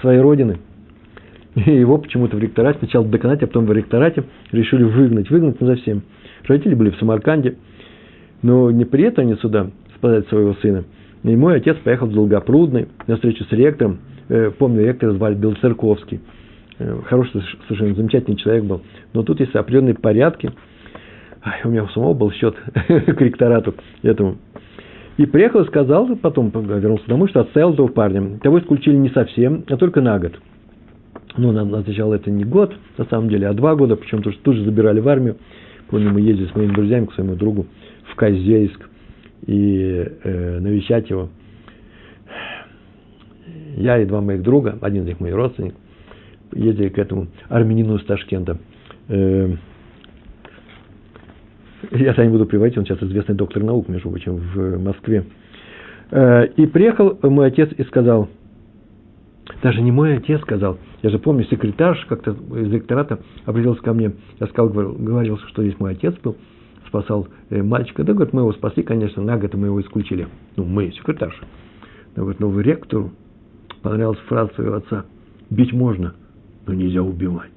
[0.01, 0.58] своей родины.
[1.56, 5.60] И его почему-то в ректорате, сначала в деканате, а потом в ректорате решили выгнать, выгнать
[5.62, 6.04] на совсем.
[6.47, 7.56] Родители были в Самарканде,
[8.41, 10.84] но не приехали они сюда спасать своего сына.
[11.23, 13.99] И мой отец поехал в Долгопрудный на встречу с ректором.
[14.30, 16.19] Э, помню, ректора звали Белцерковский.
[16.78, 18.82] Э, хороший, совершенно замечательный человек был.
[19.13, 20.51] Но тут есть определенные порядки.
[21.45, 24.38] Ай, у меня у самого был счет к ректорату этому.
[25.17, 28.39] И приехал и сказал, потом вернулся домой, что отстоял этого парня.
[28.39, 30.39] Того исключили не совсем, а только на год.
[31.38, 34.55] Ну, нам означало это не год, на самом деле, а два года, причем тоже тут
[34.55, 35.38] же забирали в армию.
[35.89, 37.67] Помню, мы ездили с моими друзьями к своему другу
[38.12, 38.89] в Козельск
[39.45, 41.29] и э, навещать его.
[43.77, 45.75] Я и два моих друга, один из них мой родственник,
[46.53, 48.58] ездили к этому армянину из Ташкента.
[49.10, 49.53] Э,
[51.97, 55.25] я это не буду приводить, он сейчас известный доктор наук, между прочим, в Москве.
[56.11, 58.29] Э, и приехал мой отец и сказал,
[59.61, 64.13] даже не мой отец сказал, я же помню, секретарь как-то из ректората обратился ко мне,
[64.39, 66.35] я сказал, говорил, что здесь мой отец был,
[66.87, 68.03] спасал э, мальчика.
[68.03, 70.27] Да, говорит, мы его спасли, конечно, на год мы его исключили.
[70.55, 71.43] Ну, мы, секретарша.
[72.15, 73.11] Да, говорит, но вы ректору
[73.81, 75.05] понравилась фраза своего отца–
[75.49, 76.15] Бить можно,
[76.65, 77.51] но нельзя убивать.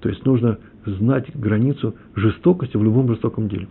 [0.00, 3.68] То есть нужно знать границу жестокости в любом жестоком деле.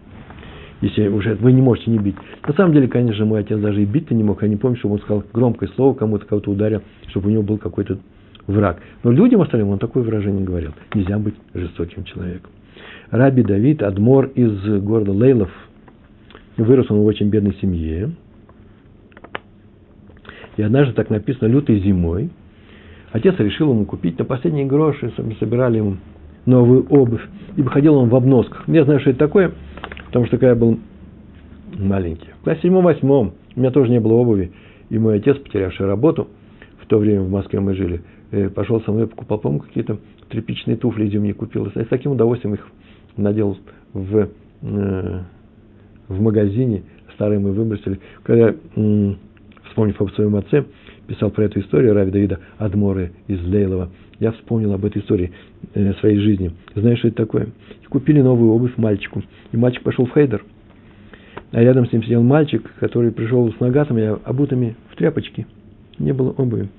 [0.82, 2.16] Если уже вы не можете не бить.
[2.46, 4.42] На самом деле, конечно, мой отец даже и бить-то не мог.
[4.42, 7.58] Я не помню, чтобы он сказал громкое слово кому-то, кого-то ударил, чтобы у него был
[7.58, 7.98] какой-то
[8.48, 8.82] враг.
[9.04, 10.74] Но людям остальным он такое выражение говорил.
[10.94, 12.52] Нельзя быть жестоким человеком.
[13.10, 15.50] Раби Давид, адмор из города Лейлов,
[16.58, 18.12] вырос он в очень бедной семье.
[20.58, 22.30] И однажды так написано, лютой зимой,
[23.12, 25.98] отец решил ему купить на последние гроши, собирали ему
[26.46, 27.24] новую обувь.
[27.56, 28.64] И выходил он в обносках.
[28.68, 29.52] Я знаю, что это такое,
[30.08, 30.80] потому что когда я был
[31.78, 34.52] маленький, в классе седьмом-восьмом, у меня тоже не было обуви.
[34.90, 36.28] И мой отец, потерявший работу,
[36.82, 39.98] в то время в Москве мы жили, э, пошел со мной, покупал, по какие-то
[40.30, 41.66] тряпичные туфли зимние купил.
[41.66, 42.68] И с таким удовольствием их
[43.18, 43.58] надел
[43.94, 44.30] в,
[44.62, 45.20] э,
[46.08, 46.84] в магазине.
[47.16, 48.00] Старые мы выбросили.
[48.24, 48.54] Когда,
[49.70, 50.66] вспомнив об своем отце,
[51.08, 53.90] писал про эту историю Рави Давида Адморы из Лейлова–
[54.20, 55.32] я вспомнил об этой истории
[55.74, 56.52] э, своей жизни.
[56.74, 57.48] Знаешь, что это такое?
[57.90, 60.44] Купили новую обувь мальчику, и мальчик пошел в хейдер.
[61.52, 65.48] А рядом с ним сидел мальчик, который пришел с ногатами, обутыми в тряпочки.
[66.00, 66.70] Не было обуви.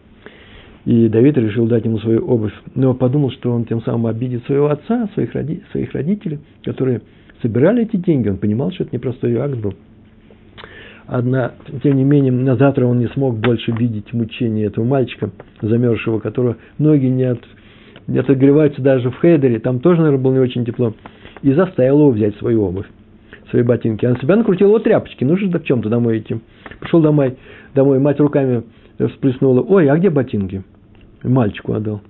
[0.85, 4.69] И Давид решил дать ему свою обувь, но подумал, что он тем самым обидит своего
[4.69, 7.03] отца, своих, роди, своих родителей, которые
[7.43, 8.29] собирали эти деньги.
[8.29, 9.75] Он понимал, что это непростой акт был.
[11.07, 11.53] Одна,
[11.85, 15.31] тем не менее, на завтра он не смог больше видеть мучения этого мальчика,
[15.62, 17.38] замерзшего, которого ноги не, от,
[18.09, 20.95] не отогреваются даже в хейдере, там тоже, наверное, было не очень тепло,
[21.42, 22.87] и заставил его взять свою обувь,
[23.51, 24.05] свои ботинки.
[24.05, 26.40] А на себя накрутил его тряпочки, ну же да в чем-то домой идти.
[26.81, 27.37] Пришел домой,
[27.73, 28.64] домой, мать руками
[28.99, 30.64] всплеснула, ой, а где ботинки?
[31.23, 32.01] Мальчику отдал.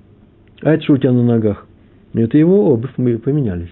[0.63, 1.67] А это что у тебя на ногах?
[2.15, 3.69] Это его обувь, мы поменялись.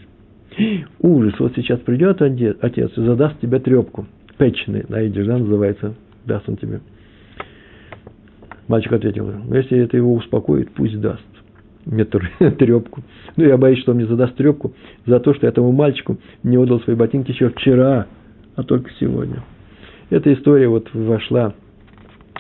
[1.00, 4.06] Ужас, вот сейчас придет отец и задаст тебе трепку
[4.38, 5.94] печный, найдешь, да, называется,
[6.24, 6.80] даст он тебе.
[8.68, 11.22] Мальчик ответил, ну, если это его успокоит, пусть даст
[11.84, 13.02] мне трепку.
[13.36, 14.74] Ну, я боюсь, что он мне задаст трепку
[15.06, 18.06] за то, что этому мальчику не отдал свои ботинки еще вчера,
[18.54, 19.42] а только сегодня.
[20.10, 21.52] Эта история вот вошла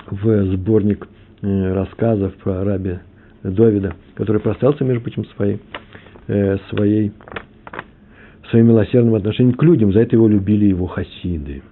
[0.08, 1.08] в сборник
[1.42, 2.98] э, рассказов про раби
[3.42, 5.58] Довида, который прославился, между прочим, своей,
[6.28, 7.12] э, своей,
[8.50, 9.92] своим милосердным отношением к людям.
[9.92, 11.62] За это его любили его хасиды.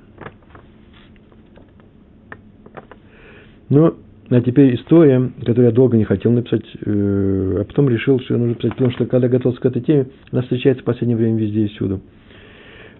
[3.73, 3.95] Но
[4.29, 8.55] а теперь история, которую я долго не хотел написать, э, а потом решил, что нужно
[8.55, 11.69] писать, потому что когда готовился к этой теме, она встречается в последнее время везде и
[11.69, 12.03] всюду.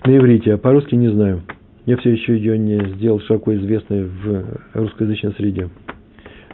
[0.07, 1.43] На иврите, а по-русски не знаю.
[1.85, 5.69] Я все еще ее не сделал широко известной в русскоязычной среде.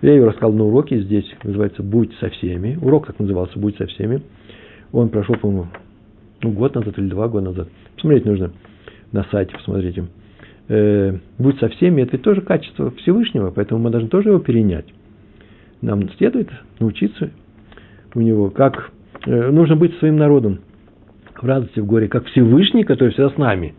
[0.02, 2.76] Я ее рассказал на уроке здесь, называется «Будь со всеми».
[2.82, 4.22] Урок так назывался «Будь со всеми».
[4.90, 5.68] Он прошел, по-моему,
[6.42, 7.68] ну, год назад или два года назад.
[7.94, 8.50] Посмотреть нужно
[9.12, 10.06] на сайте, посмотрите
[10.68, 14.84] будь со всеми, это тоже качество Всевышнего, поэтому мы должны тоже его перенять.
[15.80, 17.30] Нам следует научиться
[18.14, 18.90] у него, как
[19.26, 20.58] э, нужно быть своим народом
[21.40, 23.74] в радости, в горе, как Всевышний, который всегда с нами.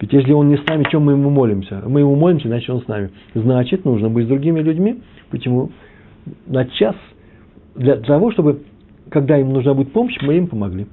[0.00, 1.82] Ведь если он не с нами, чем мы ему молимся?
[1.86, 3.10] Мы ему молимся, значит он с нами.
[3.34, 5.00] Значит, нужно быть с другими людьми.
[5.30, 5.70] Почему?
[6.46, 6.96] На час
[7.76, 8.62] для того, чтобы,
[9.10, 10.86] когда им нужна будет помощь, мы им помогли.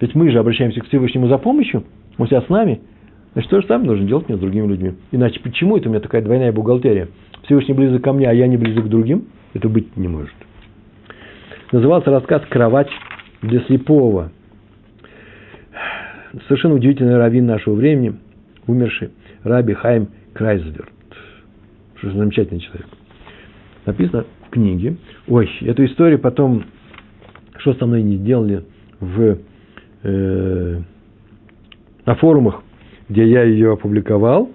[0.00, 1.84] Ведь мы же обращаемся к Всевышнему за помощью,
[2.16, 2.80] он всегда с нами–
[3.32, 4.94] Значит, то же самое нужно делать мне с другими людьми.
[5.10, 7.08] Иначе почему это у меня такая двойная бухгалтерия?
[7.44, 9.26] Всевышний близок ко мне, а я не близок к другим?
[9.54, 10.34] Это быть не может.
[11.72, 12.90] Назывался рассказ «Кровать
[13.40, 14.30] для слепого».
[16.46, 18.14] Совершенно удивительный раввин нашего времени,
[18.66, 19.10] умерший,
[19.42, 20.90] Раби Хайм Крайзверт.
[21.96, 22.86] Что за замечательный человек.
[23.86, 24.96] Написано в книге.
[25.26, 26.64] Ой, эту историю потом,
[27.58, 28.64] что со мной не делали
[29.00, 29.38] в,
[30.02, 30.80] э,
[32.06, 32.62] на форумах
[33.08, 34.50] где я ее опубликовал,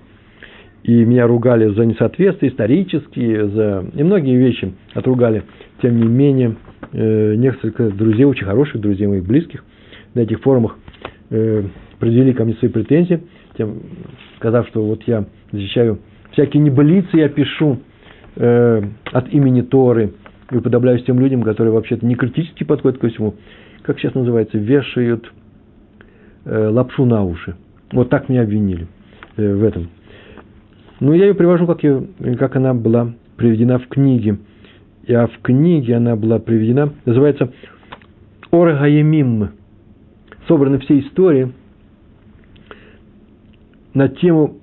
[0.83, 5.43] и меня ругали за несоответствие исторические, за и многие вещи отругали.
[5.81, 6.55] Тем не менее,
[6.93, 9.63] э, несколько друзей, очень хороших друзей моих близких,
[10.13, 10.77] на этих форумах
[11.29, 11.63] э,
[11.99, 13.21] предъявили ко мне свои претензии,
[13.57, 13.79] тем,
[14.38, 15.99] сказав, что вот я защищаю
[16.31, 17.79] всякие небылицы, я пишу
[18.36, 18.81] э,
[19.12, 20.13] от имени Торы
[20.51, 23.36] и уподобляюсь тем людям, которые вообще-то не критически подходят ко всему,
[23.81, 25.31] как сейчас называется, вешают
[26.45, 27.55] э, лапшу на уши.
[27.97, 28.86] Вот так меня обвинили
[29.38, 29.89] э, в этом.
[30.99, 32.05] Ну, я ее привожу, как, ее,
[32.38, 34.38] как она была приведена в книге.
[35.10, 37.51] А в книге она была приведена, называется
[38.51, 39.49] Орагаемим.
[40.47, 41.51] Собраны все истории
[43.95, 44.57] на тему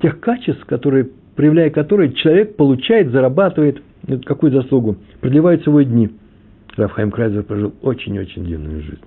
[0.00, 3.82] тех качеств, которые, проявляя которые человек получает, зарабатывает
[4.24, 6.08] какую заслугу, продлевает свои дни.
[6.76, 9.02] Рафхайм Крайзер прожил очень-очень длинную жизнь.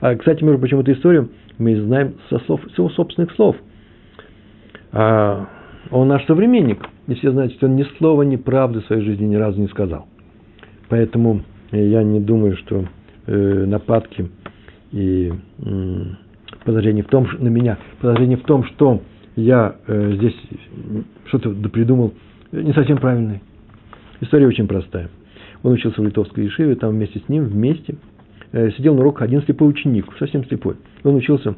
[0.00, 3.56] А, кстати, между прочим, эту историю мы знаем со слов, с его собственных слов.
[4.92, 5.48] А
[5.90, 6.84] он наш современник.
[7.06, 9.68] И все знают, что он ни слова, ни правды в своей жизни ни разу не
[9.68, 10.06] сказал.
[10.88, 12.84] Поэтому я не думаю, что
[13.26, 14.30] э, нападки
[14.92, 15.32] и
[15.64, 16.02] э,
[16.64, 19.02] подозрение в том, на меня, подозрение в том, что
[19.36, 20.36] я э, здесь
[21.26, 22.14] что-то придумал,
[22.52, 23.40] не совсем правильный.
[24.20, 25.10] История очень простая.
[25.62, 28.17] Он учился в Литовской Ешиве, там вместе с ним, вместе, э,
[28.52, 30.76] сидел на уроках один слепой ученик, совсем слепой.
[31.04, 31.54] Он учился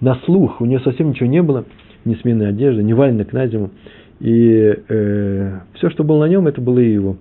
[0.00, 1.64] на слух, у него совсем ничего не было,
[2.04, 3.70] ни сменной одежды, ни валенок на зиму.
[4.18, 7.16] И э, все, что было на нем, это было и его.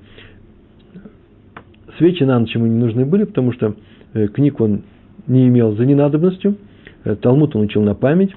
[1.97, 3.75] Свечи на ночь ему не нужны были, потому что
[4.13, 4.81] э, книг он
[5.27, 6.57] не имел за ненадобностью.
[7.03, 8.31] Э, Талмуд он учил на память.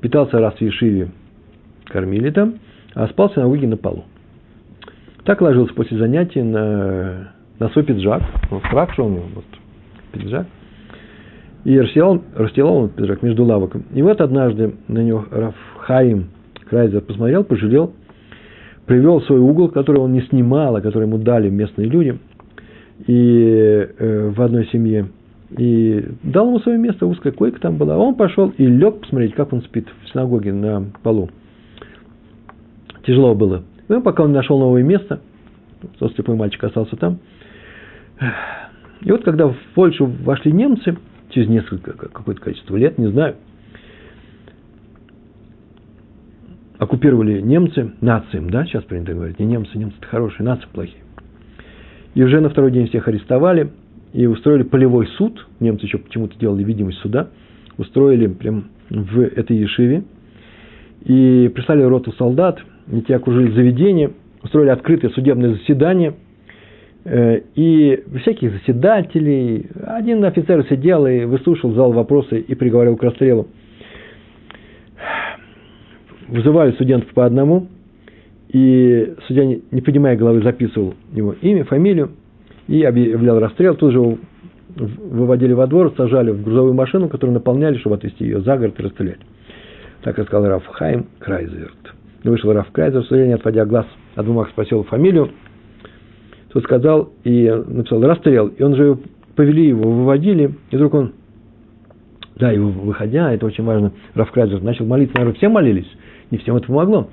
[0.00, 1.08] Питался раз в Ешиве,
[1.86, 2.56] кормили там,
[2.94, 4.04] а спал в синагоге на полу.
[5.24, 8.22] Так ложился после занятий на, на свой пиджак.
[8.50, 9.44] Ну, фраг, что у него, вот,
[10.12, 10.46] пиджак.
[11.64, 13.76] И расстилал, расстилал он пиджак между лавок.
[13.94, 16.28] И вот однажды на него Рафхаим
[16.68, 17.92] Крайзер посмотрел, пожалел,
[18.86, 22.18] привел свой угол, который он не снимал, а который ему дали местные люди,
[23.06, 25.08] и э, в одной семье–
[25.56, 27.96] и дал ему свое место, узкая койка там была.
[27.96, 31.30] Он пошел и лег посмотреть, как он спит в синагоге на полу.
[33.06, 33.62] Тяжело было.
[33.88, 35.20] Ну, пока он нашел новое место,
[35.98, 37.20] тот слепой мальчик остался там.
[39.00, 40.96] И вот когда в Польшу вошли немцы,
[41.30, 43.36] через несколько, какое-то количество лет, не знаю,
[46.78, 51.02] оккупировали немцы, нациям, да, сейчас принято говорить, не немцы, немцы-то хорошие, нации плохие.
[52.14, 53.70] И уже на второй день всех арестовали,
[54.12, 57.28] и устроили полевой суд, немцы еще почему-то делали видимость суда,
[57.76, 60.04] устроили прям в этой Ешиве,
[61.04, 66.14] и прислали роту солдат, и те окружили заведение, устроили открытое судебное заседание,
[67.10, 73.48] и всяких заседателей, один офицер сидел и выслушал, зал вопросы и приговорил к расстрелу.
[76.28, 77.68] Вызывали студентов по одному,
[78.48, 82.10] и судья, не поднимая головы, записывал его имя, фамилию,
[82.66, 83.74] и объявлял расстрел.
[83.74, 84.18] Тут же
[84.76, 88.82] выводили во двор, сажали в грузовую машину, которую наполняли, чтобы отвезти ее за город и
[88.82, 89.20] расстрелять.
[90.02, 91.94] Так рассказал Раф Хайм Крайзерт.
[92.24, 95.30] Вышел Раф Крайзер, в не отводя глаз от бумаг, спросил фамилию.
[96.52, 98.48] Тот сказал и написал расстрел.
[98.48, 98.98] И он же
[99.36, 101.12] повели его, выводили, и вдруг он,
[102.36, 105.88] да, его выходя, это очень важно, Раф Крайзер начал молиться, наверное, все молились,
[106.30, 107.08] не всем это помогло.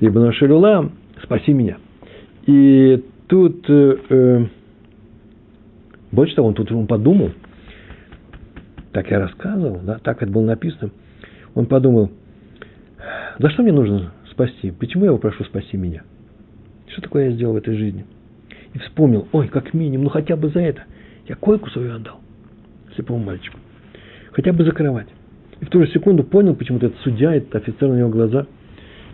[0.00, 0.90] Либо на Шелюла,
[1.22, 1.76] спаси меня.
[2.46, 4.46] И тут э, э
[6.10, 7.30] больше того, он тут он подумал,
[8.92, 10.90] так я рассказывал, да, так это было написано.
[11.54, 12.10] Он подумал,
[13.38, 14.70] за что мне нужно спасти?
[14.70, 16.02] Почему я его прошу спасти меня?
[16.86, 18.06] Что такое я сделал в этой жизни?
[18.74, 20.82] И вспомнил, ой, как минимум, ну хотя бы за это.
[21.26, 22.20] Я койку свою отдал
[22.94, 23.58] слепому мальчику.
[24.32, 25.08] Хотя бы за кровать.
[25.60, 28.46] И в ту же секунду понял, почему-то этот судья, этот офицер на него глаза.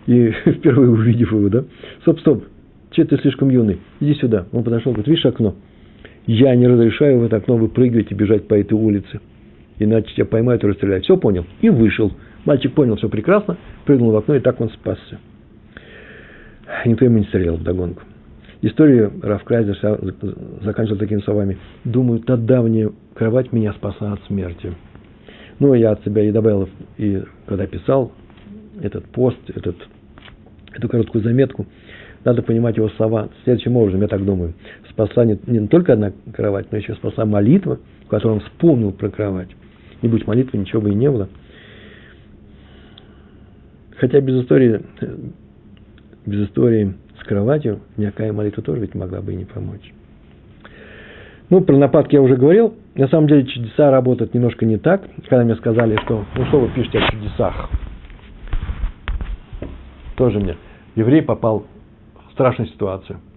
[0.07, 1.63] И впервые увидев его, да,
[2.01, 2.43] стоп, стоп,
[2.91, 4.47] че ты слишком юный, иди сюда.
[4.51, 5.55] Он подошел, говорит, видишь окно?
[6.27, 9.19] я не разрешаю в это окно выпрыгивать и бежать по этой улице.
[9.79, 11.03] Иначе тебя поймают и расстреляют.
[11.03, 11.45] Все понял.
[11.61, 12.11] И вышел.
[12.45, 15.19] Мальчик понял все прекрасно, прыгнул в окно, и так он спасся.
[16.85, 18.03] Никто ему не стрелял в догонку.
[18.61, 19.77] Историю Раф Крайзер
[20.61, 21.57] заканчивал такими словами.
[21.83, 24.73] Думаю, та давняя кровать меня спасла от смерти.
[25.59, 28.11] Ну, я от себя и добавил, и когда писал
[28.81, 29.75] этот пост, этот,
[30.73, 31.65] эту короткую заметку,
[32.23, 34.53] надо понимать его слова следующим образом, я так думаю
[34.91, 39.09] спасла не, не только одна кровать, но еще спасла молитва, в которой он вспомнил про
[39.09, 39.49] кровать.
[40.01, 41.29] Не будь молитвы, ничего бы и не было.
[43.97, 44.81] Хотя без истории,
[46.25, 49.93] без истории с кроватью никакая молитва тоже ведь могла бы и не помочь.
[51.49, 52.73] Ну, про нападки я уже говорил.
[52.95, 55.03] На самом деле чудеса работают немножко не так.
[55.29, 57.69] Когда мне сказали, что ну что вы пишете о чудесах,
[60.15, 60.55] тоже мне.
[60.95, 61.65] Еврей попал
[62.29, 63.19] в страшную ситуацию–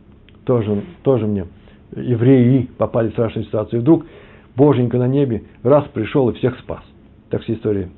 [0.45, 1.47] тоже, тоже мне
[1.97, 3.81] евреи попали в страшную ситуацию.
[3.81, 4.07] И вдруг
[4.57, 6.83] Боженька на небе раз пришел и всех спас.
[7.31, 7.91] Так все истории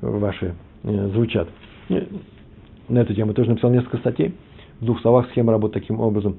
[0.00, 1.48] ваши э, звучат.
[1.88, 4.34] На эту тему я тоже написал несколько статей.
[4.80, 6.36] В двух словах схема работает таким образом.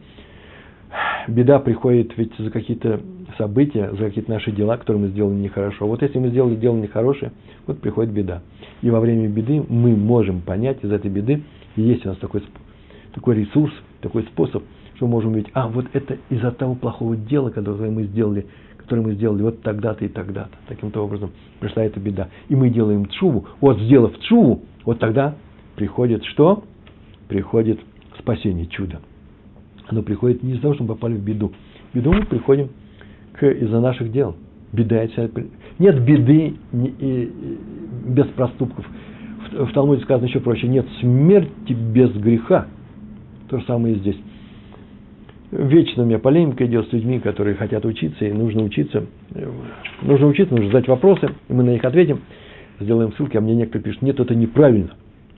[1.28, 3.02] Беда приходит ведь за какие-то
[3.38, 5.86] события, за какие-то наши дела, которые мы сделали нехорошо.
[5.86, 7.32] Вот если мы сделали дело нехорошее,
[7.66, 8.42] вот приходит беда.
[8.82, 11.44] И во время беды мы можем понять из этой беды,
[11.76, 12.44] есть у нас такой,
[13.14, 14.64] такой ресурс, такой способ–
[14.98, 19.02] что мы можем видеть, а вот это из-за того плохого дела, которое мы сделали, которое
[19.02, 20.58] мы сделали вот тогда-то и тогда-то.
[20.68, 22.30] Таким-то образом пришла эта беда.
[22.50, 23.46] И мы делаем чуву.
[23.62, 25.36] Вот сделав чуву, вот тогда
[25.76, 26.64] приходит что?
[27.28, 27.80] Приходит
[28.28, 29.00] спасение, чудо.
[29.88, 31.54] Оно приходит не из-за того, что мы попали в беду.
[31.92, 32.70] В беду мы приходим
[33.32, 34.36] к, из-за наших дел.
[34.74, 35.08] Беда
[35.80, 37.32] Нет беды не, и,
[38.06, 38.86] без проступков.
[39.52, 40.68] В, в Талмуде сказано еще проще.
[40.68, 42.68] Нет смерти без греха.
[43.50, 44.18] То же самое и здесь.
[45.52, 49.06] Вечно у меня полемика идет с людьми, которые хотят учиться, и нужно учиться.
[50.02, 52.20] Нужно учиться, нужно задать вопросы, и мы на них ответим.
[52.82, 54.92] Сделаем ссылки, а мне некоторые пишут, нет, это неправильно.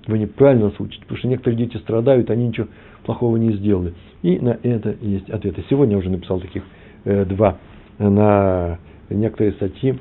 [0.09, 2.67] Вы неправильно нас учите, потому что некоторые дети страдают, они ничего
[3.03, 3.93] плохого не сделали.
[4.23, 5.63] И на это есть ответы.
[5.69, 6.63] Сегодня я уже написал таких
[7.05, 7.59] э, два
[7.99, 8.79] на
[9.11, 9.99] некоторые статьи,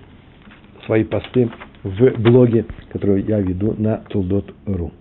[0.87, 1.51] свои посты
[1.83, 4.93] в блоге, который я веду на tuldot.ru.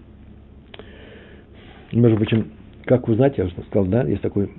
[1.94, 2.48] Между прочим,
[2.84, 4.50] как узнать, я уже сказал, да, есть такой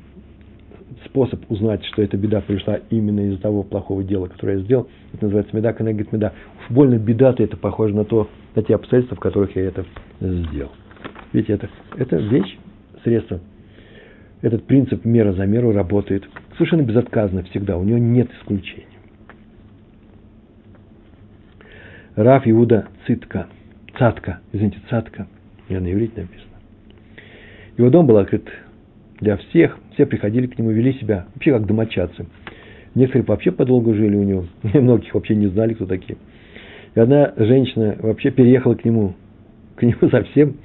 [1.05, 5.24] способ узнать, что эта беда пришла именно из-за того плохого дела, которое я сделал, это
[5.24, 6.32] называется меда, коннегит меда.
[6.61, 8.28] Уж больно беда-то это похоже на, то,
[8.59, 9.84] на те обстоятельства, в которых я это
[10.20, 10.72] сделал.
[11.32, 12.59] Видите, это, это вещь,
[13.04, 13.38] средство.
[14.42, 18.86] Этот принцип мера за меру работает совершенно безотказно всегда, у него нет исключений.
[22.16, 23.46] Раф Иуда Цитка,
[23.96, 25.28] Цатка, извините, Цатка,
[25.68, 26.56] я на иврите написано.
[27.76, 28.48] Его дом был открыт
[29.20, 32.26] для всех, все приходили к нему, вели себя вообще как домочадцы.
[32.96, 36.18] Некоторые вообще подолгу жили у него, многих вообще не знали, кто такие.
[36.95, 39.14] И одна женщина вообще переехала к нему,
[39.76, 40.57] к нему совсем,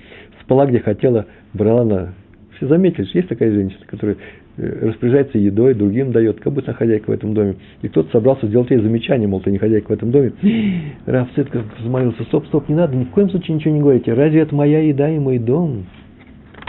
[0.41, 2.13] спала где хотела, брала на...
[2.57, 4.17] Все заметили, что есть такая женщина, которая
[4.57, 7.55] э, распоряжается едой, другим дает, как будто хозяйка в этом доме.
[7.81, 10.33] И кто-то собрался сделать ей замечание, мол, ты не хозяйка в этом доме.
[11.05, 14.13] Раф Цитка взмолился, стоп, стоп, не надо, ни в коем случае ничего не говорите.
[14.13, 15.85] Разве это моя еда и мой дом?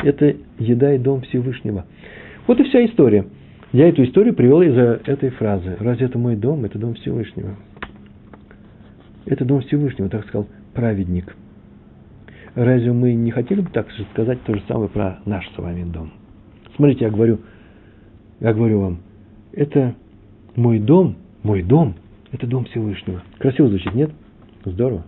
[0.03, 1.85] Это еда и дом Всевышнего.
[2.47, 3.27] Вот и вся история.
[3.73, 5.77] Я эту историю привел из-за этой фразы.
[5.81, 6.65] Разве это мой дом?
[6.65, 7.57] Это дом Всевышнего.
[9.27, 11.35] Это дом Всевышнего, так сказал праведник.
[12.55, 16.13] Разве мы не хотели бы так сказать то же самое про наш с вами дом?
[16.77, 17.41] Смотрите, я говорю,
[18.41, 18.99] я говорю вам,
[19.53, 19.95] это
[20.55, 21.95] мой дом, мой дом,
[22.33, 23.23] это дом Всевышнего.
[23.39, 24.11] Красиво звучит, нет?
[24.65, 25.05] Здорово.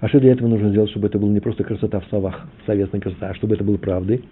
[0.00, 3.00] А что для этого нужно сделать, чтобы это было не просто красота в словах, словесная
[3.00, 4.24] красота, а чтобы это было правдой?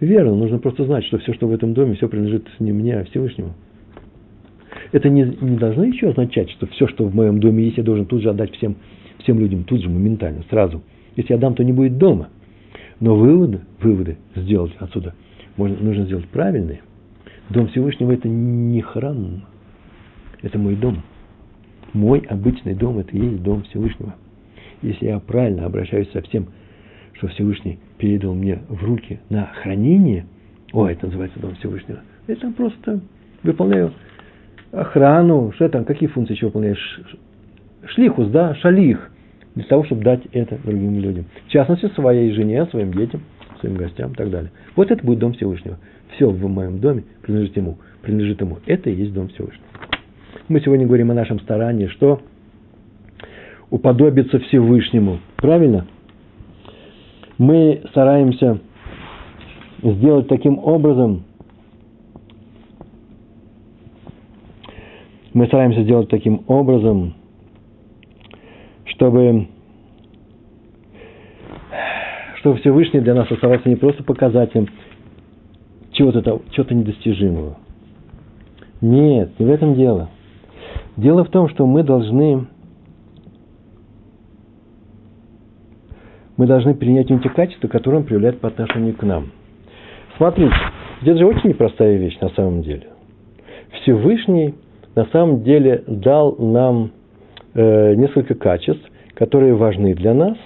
[0.00, 3.04] Верно, нужно просто знать, что все, что в этом доме, все принадлежит не мне, а
[3.04, 3.54] Всевышнему.
[4.92, 8.06] Это не, не должно еще означать, что все, что в моем доме есть, я должен
[8.06, 8.76] тут же отдать всем,
[9.18, 10.82] всем людям, тут же, моментально, сразу.
[11.16, 12.28] Если я дам, то не будет дома.
[13.00, 15.14] Но выводы, выводы сделать отсюда
[15.56, 16.80] можно, нужно сделать правильные.
[17.50, 19.44] Дом Всевышнего– это не храм,
[20.42, 21.02] это мой дом.
[21.92, 24.14] Мой обычный дом– это и есть дом Всевышнего.
[24.82, 26.48] Если я правильно обращаюсь со всем,
[27.14, 30.26] что Всевышний передал мне в руки на хранение,
[30.72, 33.00] о, это называется дом Всевышнего, это просто
[33.42, 33.92] выполняю
[34.72, 37.00] охрану, что там, какие функции еще выполняешь?
[37.86, 39.10] Шлихус, да, шалих,
[39.54, 41.24] для того, чтобы дать это другим людям.
[41.46, 43.22] В частности, своей жене, своим детям,
[43.60, 44.50] своим гостям и так далее.
[44.76, 45.78] Вот это будет дом Всевышнего.
[46.14, 47.78] Все в моем доме принадлежит ему.
[48.02, 48.58] Принадлежит ему.
[48.66, 49.64] Это и есть дом Всевышнего.
[50.48, 52.20] Мы сегодня говорим о нашем старании, что
[53.70, 55.18] уподобиться Всевышнему.
[55.36, 55.86] Правильно?
[57.36, 58.58] Мы стараемся
[59.82, 61.24] сделать таким образом,
[65.38, 67.14] мы стараемся сделать таким образом,
[68.84, 69.48] чтобы,
[72.36, 74.68] чтобы Всевышний для нас оставался не просто показателем
[75.92, 77.56] чего-то чего недостижимого.
[78.80, 80.10] Нет, не в этом дело–
[80.98, 82.48] Дело в том, что мы должны,
[86.36, 89.30] мы должны принять него те качества, которые он проявляет по отношению к нам.
[90.16, 90.52] Смотрите,
[91.02, 92.88] здесь же очень непростая вещь на самом деле.
[93.80, 94.56] Всевышний
[94.98, 96.90] на самом деле дал нам
[97.54, 98.84] э, несколько качеств,
[99.14, 100.36] которые важны для нас,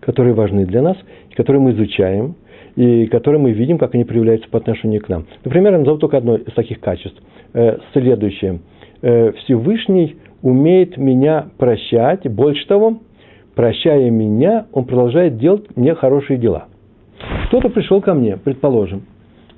[0.00, 0.96] которые важны для нас,
[1.34, 2.34] которые мы изучаем,
[2.76, 5.24] и которые мы видим, как они проявляются по отношению к нам.
[5.44, 7.20] Например, я назову только одно из таких качеств.
[7.54, 8.60] Э, следующее–
[9.02, 12.28] Э, Всевышний умеет меня прощать.
[12.28, 12.98] Больше того,
[13.54, 16.68] прощая меня, он продолжает делать мне хорошие дела.
[17.46, 19.02] Кто-то пришел ко мне, предположим,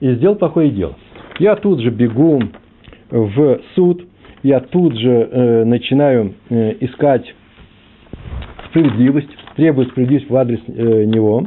[0.00, 0.96] и сделал плохое дело.
[1.38, 2.40] Я тут же бегу
[3.10, 4.04] в суд,
[4.42, 7.34] я тут же э, начинаю э, искать
[8.68, 11.46] справедливость, требую справедливость в адрес э, него.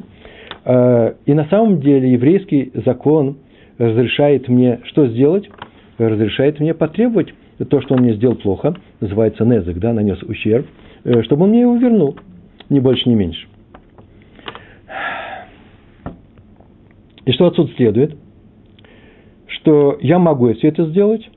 [0.66, 3.38] Э, и на самом деле еврейский закон
[3.78, 5.49] разрешает мне что сделать?
[5.97, 7.34] Разрешает мне потребовать
[7.70, 10.66] то, что он мне сделал плохо, называется незык, да, нанес ущерб,
[11.03, 12.18] э, чтобы он мне его вернул,
[12.70, 13.47] ни больше, ни меньше.
[17.26, 18.18] И что отсюда следует?
[19.47, 21.30] Что я могу все это сделать,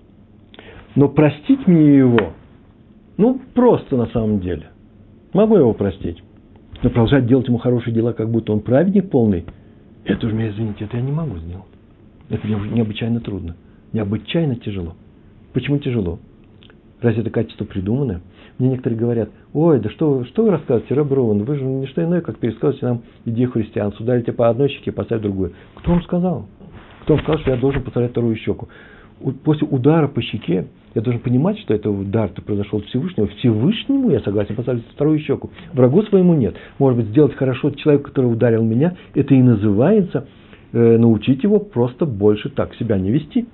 [0.95, 2.33] но простить мне его,
[3.17, 4.67] ну, просто на самом деле.
[5.33, 6.23] Могу его простить.
[6.83, 9.45] Но продолжать делать ему хорошие дела, как будто он праведник полный,
[10.05, 11.65] это уже, меня извините, это я не могу сделать.
[12.29, 13.57] Это необычайно трудно,
[13.93, 14.95] необычайно тяжело.
[15.53, 16.19] Почему тяжело?
[17.01, 18.21] Разве это качество придумано?
[18.59, 22.03] Мне некоторые говорят, ой, да что, что вы рассказываете, Рэб Рован, вы же не что
[22.05, 25.53] иное, как пересказываете нам идею христиан, ударите по одной щеке, поставить другую.
[25.75, 26.47] Кто вам сказал?
[27.03, 28.69] Кто вам сказал, что я должен поставить вторую щеку?
[29.45, 33.27] После удара по щеке я должен понимать, что это удар -то произошел от Всевышнего.
[33.27, 35.51] Всевышнему я согласен поставить вторую щеку.
[35.73, 36.55] Врагу своему нет.
[36.79, 40.29] Может быть, сделать хорошо человеку, который ударил меня, это и называется
[40.73, 43.47] э, научить его просто больше так себя не вести.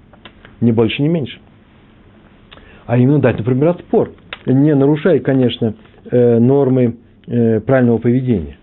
[0.60, 1.38] Ни больше, ни меньше.
[2.86, 4.12] А именно дать, например, отпор.
[4.46, 5.74] Не нарушая, конечно,
[6.10, 6.96] э, нормы
[7.26, 8.56] э, правильного поведения.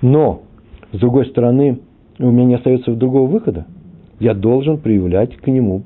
[0.00, 0.42] Но,
[0.92, 1.80] с другой стороны,
[2.18, 3.66] у меня не остается другого выхода.
[4.20, 5.82] Я должен проявлять к нему,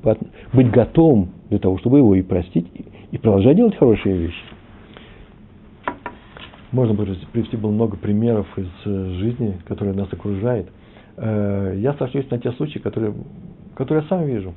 [0.53, 2.65] быть готовым для того, чтобы его и простить,
[3.11, 4.43] и продолжать делать хорошие вещи.
[6.71, 10.67] Можно привести было много примеров из э, жизни, которая нас окружает.
[11.17, 13.13] Э, я сошлюсь на те случаи, которые,
[13.75, 14.55] которые я сам вижу.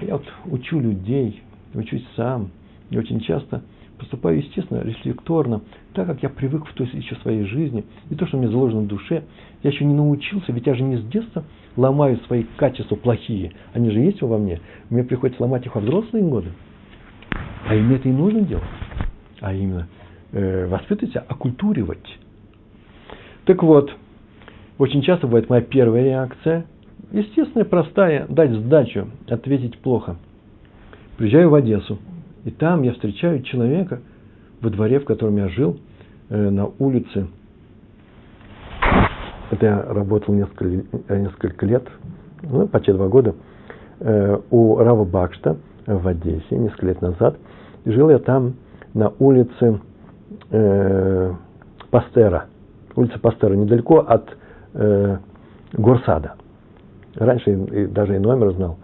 [0.00, 1.40] Я вот учу людей,
[1.74, 2.50] учусь сам,
[2.90, 3.62] и очень часто
[4.02, 5.60] поступаю, естественно, рефлекторно,
[5.94, 8.88] так как я привык в той еще своей жизни, и то, что мне заложено в
[8.88, 9.22] душе,
[9.62, 11.44] я еще не научился, ведь я же не с детства
[11.76, 16.24] ломаю свои качества плохие, они же есть во мне, мне приходится ломать их во взрослые
[16.24, 16.48] годы,
[17.64, 18.64] а им это и нужно делать,
[19.40, 19.86] а именно
[20.32, 22.18] э, воспитывать себя, оккультуривать.
[23.44, 23.92] Так вот,
[24.78, 26.66] очень часто бывает моя первая реакция,
[27.12, 30.16] естественная, простая, дать сдачу, ответить плохо.
[31.18, 32.00] Приезжаю в Одессу–
[32.44, 34.00] и там я встречаю человека
[34.60, 35.78] во дворе, в котором я жил,
[36.28, 37.26] э, на улице.
[39.50, 40.64] Это я работал несколько,
[41.14, 41.86] несколько лет,
[42.42, 43.34] ну, почти два года,
[44.00, 47.36] э, у Рава Бакшта в Одессе несколько лет назад.
[47.84, 48.54] Жил я там
[48.94, 49.80] на улице
[50.50, 51.32] э,
[51.90, 52.46] Пастера.
[52.96, 54.36] Улица Пастера, недалеко от
[54.74, 55.18] э,
[55.72, 56.34] Горсада.
[57.14, 58.78] Раньше и, даже и номер знал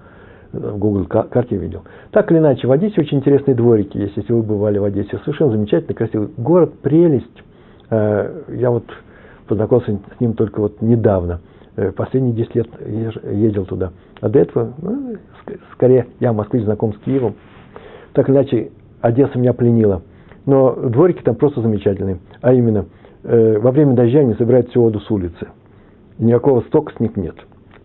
[0.53, 1.85] в Google карте видел.
[2.11, 5.19] Так или иначе, в Одессе очень интересные дворики есть, если вы бывали в Одессе.
[5.25, 7.43] Совершенно замечательный, красивый город, прелесть.
[7.91, 8.85] Э, я вот
[9.47, 11.41] познакомился с ним только вот недавно.
[11.77, 12.69] Э, последние 10 лет
[13.31, 13.93] ездил туда.
[14.21, 15.17] А до этого, ну,
[15.73, 17.35] скорее, я в Москве знаком с Киевом.
[18.15, 18.71] Так или иначе,
[19.01, 20.03] Одесса меня пленила.
[20.47, 22.21] Но дворики там просто замечательные.
[22.41, 22.87] А именно,
[23.23, 25.49] э, во время дождя они собирают всю воду с улицы.
[26.19, 27.37] Никакого стока с них нет.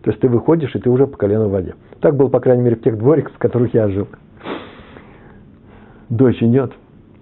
[0.04, 1.74] То есть ты выходишь, и ты уже по колено в воде.
[2.00, 4.06] Так было, по крайней мере, в тех двориках, в которых я жил.
[6.10, 6.74] Дождь идет,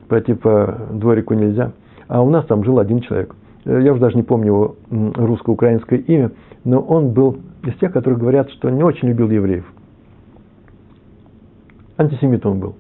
[0.09, 1.73] пройти по дворику нельзя.
[2.09, 3.37] А у нас там жил один человек.
[3.65, 6.33] Я уже даже не помню его русско-украинское имя,
[6.65, 9.65] но он был из тех, которые говорят, что не очень любил евреев.
[11.99, 12.75] Антисемит он был.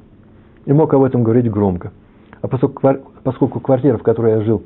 [0.66, 1.92] И мог об этом говорить громко.
[2.40, 4.64] А поскольку, поскольку квартира, в которой я жил,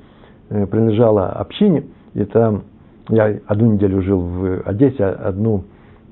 [0.48, 1.84] э, принадлежала общине,
[2.14, 2.62] и там
[3.08, 5.64] я одну неделю жил в Одессе, одну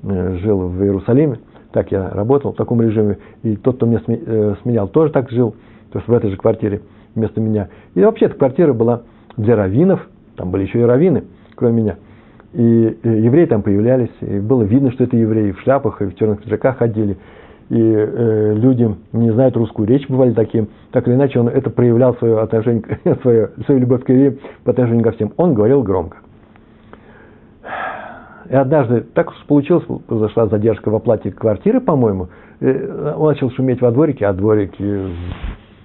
[0.07, 1.39] Э, жил в Иерусалиме,
[1.71, 5.55] так я работал в таком режиме, и тот, кто меня э, сменял, тоже так жил,
[5.91, 6.81] то есть в этой же квартире
[7.15, 7.69] вместо меня.
[7.95, 9.01] И вообще эта квартира была
[9.35, 11.23] для раввинов, там были еще и раввины,
[11.55, 11.95] кроме меня.
[12.53, 16.43] И евреи там появлялись, и было видно, что это евреи, в шляпах и в черных
[16.43, 17.17] пиджаках ходили.
[17.69, 20.67] И э, люди не знают русскую речь, бывали такие.
[20.91, 22.83] Так или иначе, он это проявлял свое отношение,
[23.23, 25.33] свою, свою любовь к евреям по отношению ко всем.
[25.37, 26.17] Он говорил громко.
[28.49, 32.29] И однажды так уж получилось, произошла задержка в оплате квартиры, по-моему.
[32.61, 35.09] Он начал шуметь во дворике, а дворики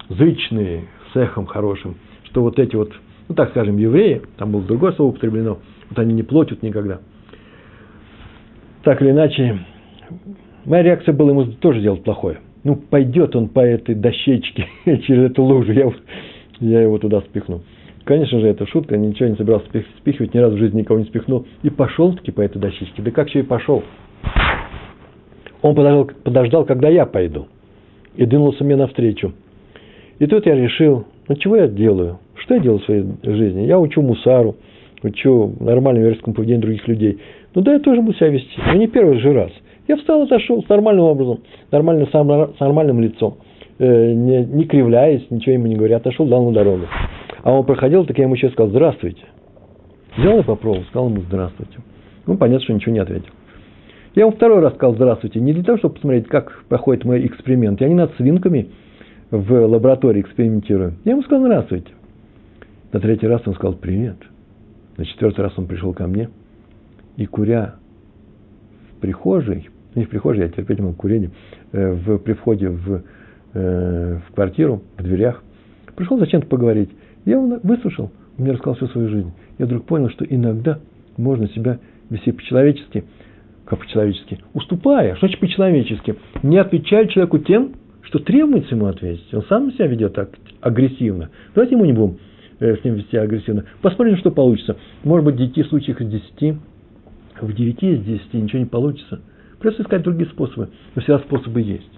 [0.09, 2.93] зычные, с эхом хорошим, что вот эти вот,
[3.29, 5.59] ну так скажем, евреи, там было другое слово употреблено,
[5.89, 7.01] вот они не платят никогда.
[8.83, 9.59] Так или иначе,
[10.65, 12.39] моя реакция была ему тоже делать плохое.
[12.63, 15.91] Ну, пойдет он по этой дощечке через эту лужу, я,
[16.61, 17.63] я его туда спихну.
[18.11, 19.67] Конечно же, это шутка, ничего не собирался
[19.99, 21.47] спихивать, ни разу в жизни никого не спихнул.
[21.63, 23.03] И пошел-таки по этой дощечке.
[23.03, 23.85] Да как еще и пошел?
[25.63, 27.47] Он подождал, подождал, когда я пойду.
[28.17, 29.33] И двинулся мне навстречу.
[30.19, 32.19] И тут я решил, ну чего я делаю?
[32.35, 33.67] Что я делаю в своей жизни?
[33.67, 34.57] Я учу мусару,
[35.05, 37.21] учу нормальному верскому поведению других людей.
[37.55, 38.59] Ну да, я тоже буду себя вести.
[38.67, 39.53] Но не первый же раз.
[39.87, 41.39] Я встал, отошел с нормальным образом,
[41.71, 43.37] нормально, с нормальным лицом,
[43.79, 46.87] э, не, не кривляясь, ничего ему не говоря, отошел, дал на дорогу.
[47.43, 49.23] А он проходил, так я ему еще сказал, здравствуйте.
[50.17, 51.79] Взял и попробовал, сказал ему здравствуйте.
[52.27, 53.33] Ну, понятно, что ничего не ответил.
[54.15, 57.81] Я ему второй раз сказал здравствуйте, не для того, чтобы посмотреть, как проходит мой эксперимент.
[57.81, 58.71] Я не над свинками
[59.31, 60.95] в лаборатории экспериментирую.
[61.05, 61.93] Я ему сказал здравствуйте.
[62.93, 64.17] На третий раз он сказал привет.
[64.97, 66.29] На четвертый раз он пришел ко мне
[67.17, 67.77] и куря
[68.91, 71.31] в прихожей, не в прихожей, я терпеть ему курение,
[71.73, 73.03] э, в, при входе в,
[73.55, 75.43] э, в квартиру, в дверях,
[75.97, 76.91] пришел зачем-то поговорить.
[77.25, 79.33] Я его выслушал, он мне рассказал всю свою жизнь.
[79.59, 80.79] Я вдруг понял, что иногда
[81.17, 83.05] можно себя вести по-человечески,
[83.65, 89.33] как по-человечески, уступая, что значит по-человечески, не отвечая человеку тем, что требуется ему ответить.
[89.33, 91.31] Он сам себя ведет так агрессивно.
[91.55, 92.19] Давайте ему не будем
[92.59, 93.65] э, с ним вести агрессивно.
[93.83, 94.77] Посмотрим, что получится.
[95.05, 96.57] Может быть, в 10 случаях из 10,
[97.41, 99.21] в 9 из 10 ничего не получится.
[99.61, 100.71] Просто искать другие способы.
[100.95, 101.91] Но всегда способы есть.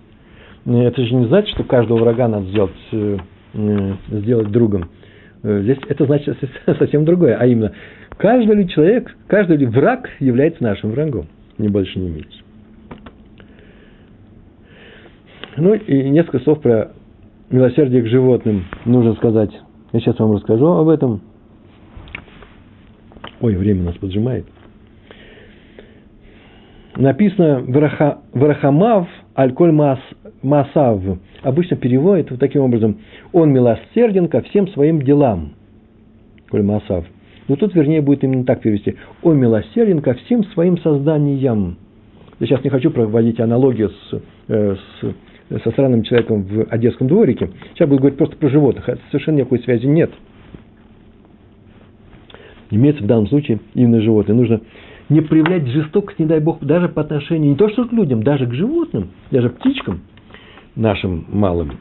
[0.67, 3.17] Э, это же не значит, что каждого врага надо сделать, э,
[4.11, 4.91] сделать другом.
[5.43, 6.39] Здесь это значит
[6.79, 7.37] совсем другое.
[7.37, 7.73] А именно,
[8.17, 11.27] каждый ли человек, каждый ли враг является нашим врагом.
[11.59, 12.43] Ни больше, ни меньше.
[15.57, 16.93] Ну и несколько слов про
[17.51, 19.51] милосердие к животным нужно сказать.
[19.93, 21.21] Я сейчас вам расскажу об этом.
[23.41, 24.47] Ой, время нас поджимает.
[26.97, 27.65] Написано
[28.33, 29.99] «Варахамав альколь мас,
[30.43, 31.01] масав».
[31.43, 32.99] Обычно переводит вот таким образом.
[33.33, 35.53] Он милосерден ко всем своим делам.
[36.51, 37.05] Коль масав.
[37.49, 38.97] Но тут, вернее, будет именно так перевести.
[39.23, 41.77] Он милосерден ко всем своим созданиям.
[42.39, 45.15] Я сейчас не хочу проводить аналогию с, э, с
[45.61, 47.51] со странным человеком в Одесском дворике.
[47.75, 48.89] Сейчас буду говорить просто про животных.
[48.89, 50.11] Это совершенно никакой связи нет.
[52.71, 54.35] Имеется в данном случае именно животные.
[54.35, 54.61] Нужно
[55.13, 58.47] не проявлять жестокость, не дай бог, даже по отношению не то что к людям, даже
[58.47, 60.01] к животным, даже птичкам
[60.75, 61.73] нашим малым.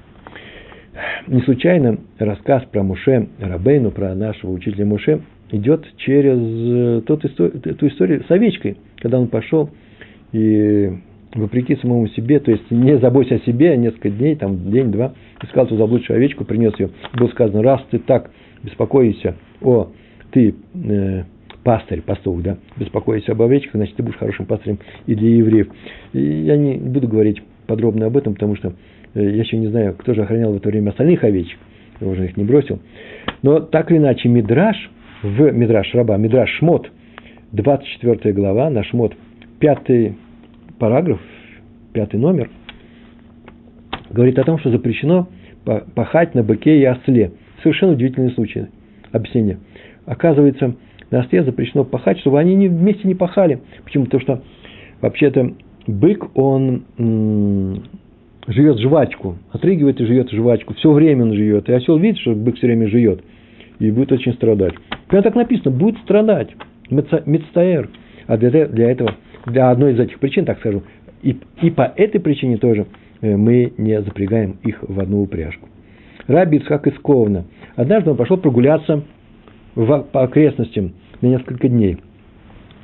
[1.27, 5.21] Не случайно рассказ про Муше Рабейну, про нашего учителя Муше,
[5.51, 9.69] идет через тот, ту историю с овечкой, когда он пошел
[10.33, 10.91] и
[11.33, 15.67] вопреки самому себе, то есть не заботься о себе, а несколько дней, там день-два, искал
[15.67, 16.89] ту заблудшую овечку, принес ее.
[17.17, 18.31] Было сказано, раз ты так
[18.63, 19.89] беспокоишься о,
[20.31, 21.23] ты э,
[21.63, 25.67] пастырь, пастух, да, беспокоишься об овечках, значит, ты будешь хорошим пастырем и для евреев.
[26.13, 28.73] И я не буду говорить подробно об этом, потому что
[29.13, 31.59] э, я еще не знаю, кто же охранял в это время остальных овечек,
[31.99, 32.79] я уже их не бросил.
[33.43, 34.75] Но так или иначе, Мидраш,
[35.23, 36.89] в Мидраш Раба, Мидраш Шмот,
[37.51, 39.13] 24 глава, на Шмот,
[39.59, 40.13] 5
[40.79, 41.19] параграф,
[41.93, 42.49] пятый номер,
[44.09, 45.27] говорит о том, что запрещено
[45.95, 47.33] пахать на быке и осле.
[47.61, 48.65] Совершенно удивительный случай.
[49.11, 49.59] Объяснение.
[50.05, 50.75] Оказывается,
[51.11, 53.59] на осле запрещено пахать, чтобы они не, вместе не пахали.
[53.83, 54.05] Почему?
[54.05, 54.41] Потому что
[55.01, 55.53] вообще-то
[55.87, 57.83] бык, он м-
[58.47, 60.73] живет жвачку, отрыгивает и живет жвачку.
[60.75, 61.69] Все время он живет.
[61.69, 63.21] И осел видит, что бык все время живет.
[63.79, 64.73] И будет очень страдать.
[65.07, 66.49] Прямо так написано, будет страдать.
[66.89, 67.89] Мецтаэр.
[68.27, 70.83] А для, для этого для одной из этих причин, так скажу,
[71.23, 72.85] и, и по этой причине тоже
[73.21, 75.67] э, мы не запрягаем их в одну упряжку.
[76.27, 77.45] Раби Ицхак из.
[77.75, 79.03] Однажды он пошел прогуляться
[79.75, 81.97] в, по окрестностям на несколько дней.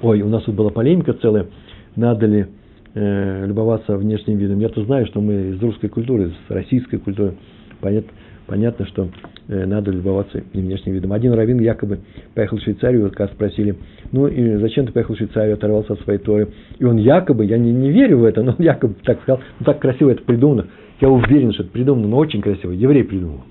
[0.02, 1.48] Ой, у нас тут была полемика целая,
[1.96, 2.46] надо ли
[2.94, 4.60] э, любоваться внешним видом.
[4.60, 7.34] Я-то знаю, что мы из русской культуры, из российской культуры,
[7.82, 8.12] понятно,
[8.46, 9.10] понятно, что
[9.48, 11.14] э, надо любоваться внешним видом.
[11.14, 12.00] Один раввин якобы
[12.36, 13.76] поехал в Швейцарию, вот когда спросили,
[14.12, 16.50] ну и зачем ты поехал в Швейцарию, оторвался от своей Торы.
[16.78, 19.66] И он якобы, я не, не верю в это, но он якобы так сказал, ну
[19.66, 20.68] так красиво это придумано.
[21.02, 22.72] Я уверен, что это придумано, но очень красиво.
[22.72, 23.42] Еврей придумал.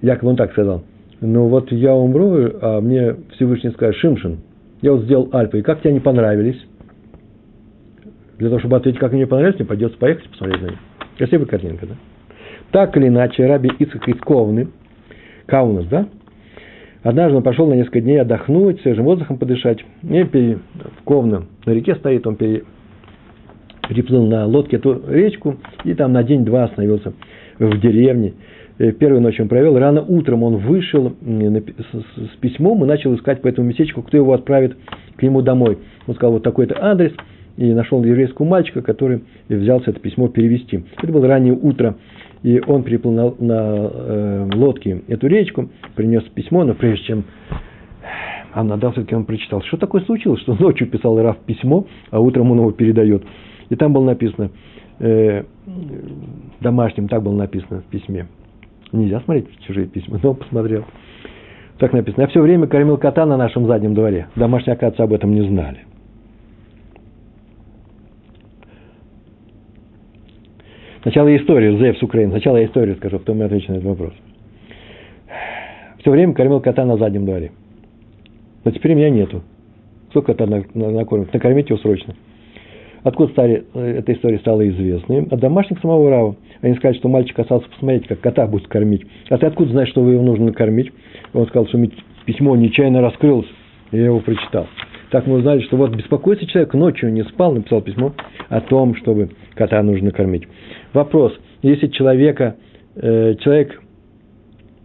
[0.00, 0.84] Якобы он так сказал.
[1.22, 4.40] Но вот я умру, а мне Всевышний скажет, Шимшин,
[4.82, 6.60] я вот сделал Альпы, и как тебе они понравились?
[8.38, 10.78] Для того, чтобы ответить, как мне понравились, мне придется поехать посмотреть на них.
[11.16, 11.94] Красивая картинка, да?
[12.72, 14.68] Так или иначе, Раби Ицхак из Ковны,
[15.46, 16.08] Каунас, да,
[17.04, 20.58] однажды он пошел на несколько дней отдохнуть, свежим воздухом подышать, и пере,
[20.98, 22.64] в Ковна на реке стоит, он пере,
[23.88, 27.12] переплыл на лодке эту речку, и там на день-два остановился
[27.60, 28.32] в деревне.
[28.78, 33.48] Э, первую ночь он провел, рано утром он вышел с письмом и начал искать по
[33.48, 34.76] этому местечку, кто его отправит
[35.16, 35.78] к нему домой.
[36.06, 37.12] Он сказал, вот такой-то адрес,
[37.56, 40.84] и нашел еврейского мальчика, который взялся это письмо перевести.
[41.02, 41.96] Это было раннее утро,
[42.42, 47.24] и он переплыл на, на э, лодке эту речку, принес письмо, но прежде чем
[48.52, 52.58] Амнадав все-таки он прочитал, что такое случилось, что ночью писал Раф письмо, а утром он
[52.58, 53.22] его передает.
[53.68, 54.50] И там было написано,
[54.98, 55.44] э,
[56.60, 58.26] домашним так было написано в письме.
[58.92, 60.84] Нельзя смотреть чужие письма, но он посмотрел.
[61.78, 62.22] Так написано.
[62.22, 64.28] Я все время кормил кота на нашем заднем дворе.
[64.36, 65.80] Домашние, оказывается, об этом не знали.
[71.02, 72.30] Сначала историю, Зев с Украины.
[72.30, 74.12] Сначала я историю скажу, потом я отвечу на этот вопрос.
[75.98, 77.50] Все время кормил кота на заднем дворе.
[78.64, 79.42] Но теперь меня нету.
[80.10, 81.32] Кто кота накормит?
[81.32, 82.14] Накормить его срочно.
[83.04, 85.24] Откуда стали, э, эта история стала известной?
[85.24, 86.36] От домашних самого Рава.
[86.60, 89.04] Они сказали, что мальчик остался посмотреть, как кота будет кормить.
[89.28, 90.92] А ты откуда знаешь, что его нужно накормить?
[91.32, 91.78] Он сказал, что
[92.24, 93.48] письмо нечаянно раскрылось.
[93.90, 94.66] И я его прочитал.
[95.10, 98.14] Так мы узнали, что вот беспокоится человек, ночью не спал, написал письмо
[98.48, 100.44] о том, чтобы кота нужно кормить.
[100.94, 102.56] Вопрос, если человека,
[102.96, 103.78] э, человек,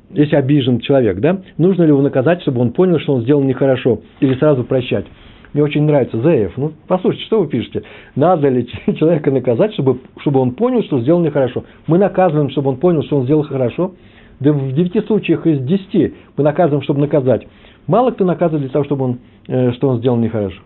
[0.09, 4.01] если обижен человек, да, нужно ли его наказать, чтобы он понял, что он сделал нехорошо,
[4.19, 5.05] или сразу прощать?
[5.53, 6.53] Мне очень нравится Зеев.
[6.57, 7.83] Ну, послушайте, что вы пишете?
[8.15, 8.67] Надо ли
[8.97, 11.63] человека наказать, чтобы, чтобы он понял, что сделал нехорошо?
[11.87, 13.93] Мы наказываем, чтобы он понял, что он сделал хорошо.
[14.39, 17.47] Да в девяти случаях из десяти мы наказываем, чтобы наказать.
[17.87, 20.61] Мало кто наказывает для того, чтобы он, э, что он сделал нехорошо.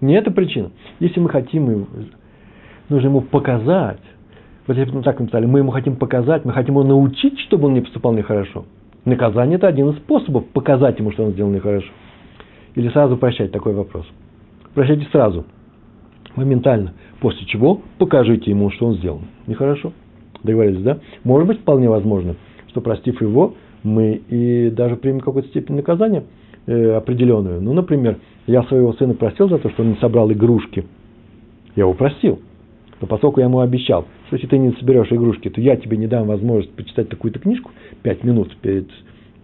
[0.00, 0.70] Не это причина.
[1.00, 1.86] Если мы хотим,
[2.88, 4.00] нужно ему показать,
[4.66, 7.74] вот если бы так написали, мы ему хотим показать, мы хотим его научить, чтобы он
[7.74, 8.66] не поступал нехорошо.
[9.04, 11.88] Наказание– это один из способов показать ему, что он сделал нехорошо.
[12.76, 14.06] Или сразу прощать, такой вопрос.
[14.74, 15.44] Прощайте сразу,
[16.36, 19.22] моментально, после чего покажите ему, что он сделал.
[19.46, 19.92] Нехорошо.
[20.44, 21.00] Договорились, да?
[21.24, 22.36] Может быть, вполне возможно,
[22.68, 26.24] что простив его, мы и даже примем какую-то степень наказания
[26.66, 27.60] э, определенную.
[27.62, 30.84] Ну, например, я своего сына простил за то, что он не собрал игрушки.
[31.74, 32.40] Я его простил.
[33.00, 36.06] Но поскольку я ему обещал, что если ты не соберешь игрушки, то я тебе не
[36.06, 37.70] дам возможность почитать такую-то книжку
[38.02, 38.88] пять минут перед,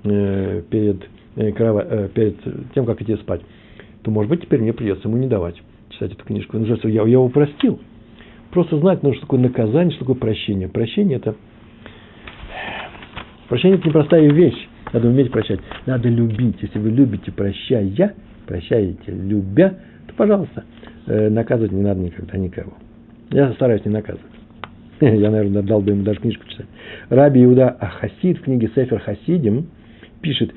[0.04, 2.36] э, перед, э, э, перед
[2.74, 3.42] тем, как идти спать,
[4.02, 5.56] то, может быть, теперь мне придется ему не давать
[5.90, 6.58] читать эту книжку.
[6.58, 7.80] Ну, я, я его простил.
[8.50, 10.68] Просто знать нужно, что такое наказание, что такое прощение.
[10.68, 11.34] Прощение– это
[13.48, 14.68] Прощение– это непростая вещь.
[14.94, 15.60] Надо уметь прощать.
[15.84, 16.56] Надо любить.
[16.62, 18.14] Если вы любите, прощая,
[18.46, 20.64] прощаете, любя, то, пожалуйста,
[21.06, 22.72] э, наказывать не надо никогда никого.
[23.30, 24.32] Я стараюсь не наказывать.
[25.00, 26.66] Я, наверное, дал бы ему даже книжку читать.
[27.10, 29.66] Раби Иуда Ахасид в книге Сефер Хасидим
[30.20, 30.54] пишет,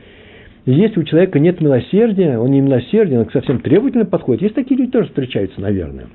[0.74, 4.92] если у человека нет милосердия, он не милосерден, он совсем требовательно подходит, есть такие люди
[4.92, 6.08] тоже встречаются, наверное,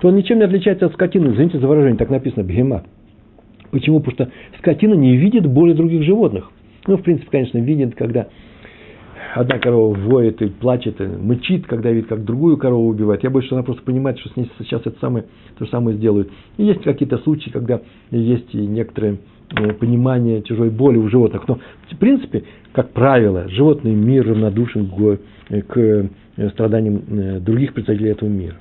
[0.00, 2.84] то он ничем не отличается от скотины, извините за выражение, так написано, бегема.
[3.70, 4.00] Почему?
[4.00, 6.50] Потому что скотина не видит боли других животных.
[6.86, 8.28] Ну, в принципе, конечно, видит, когда
[9.34, 13.22] одна корова воет и плачет, и мычит, когда видит, как другую корову убивает.
[13.22, 15.26] Я боюсь, что она просто понимает, что с ней сейчас это самое,
[15.58, 16.30] то же самое сделают.
[16.56, 19.18] И есть какие-то случаи, когда есть и некоторые
[19.78, 21.46] понимание чужой боли у животных.
[21.48, 21.58] Но,
[21.90, 25.18] в принципе, как правило, животный мир равнодушен к,
[25.68, 28.56] к э, страданиям э, других представителей этого мира.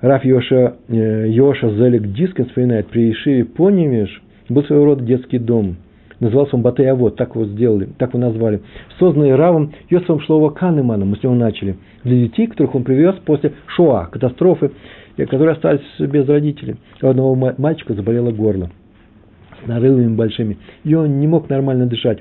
[0.00, 5.76] Раф Йоша, э, Йоша Зелик Дискин вспоминает, при Ишиве Понемеш был своего рода детский дом.
[6.20, 8.60] Назывался он Батей Авод, так его сделали, так его назвали.
[8.98, 11.76] Созданный Равом Йосифом Шлова Канеманом, мы с него начали.
[12.04, 14.70] Для детей, которых он привез после Шоа, катастрофы,
[15.16, 16.76] которые остались без родителей.
[17.00, 18.70] У одного мальчика заболело горло
[19.66, 22.18] нарывами большими, и он не мог нормально дышать.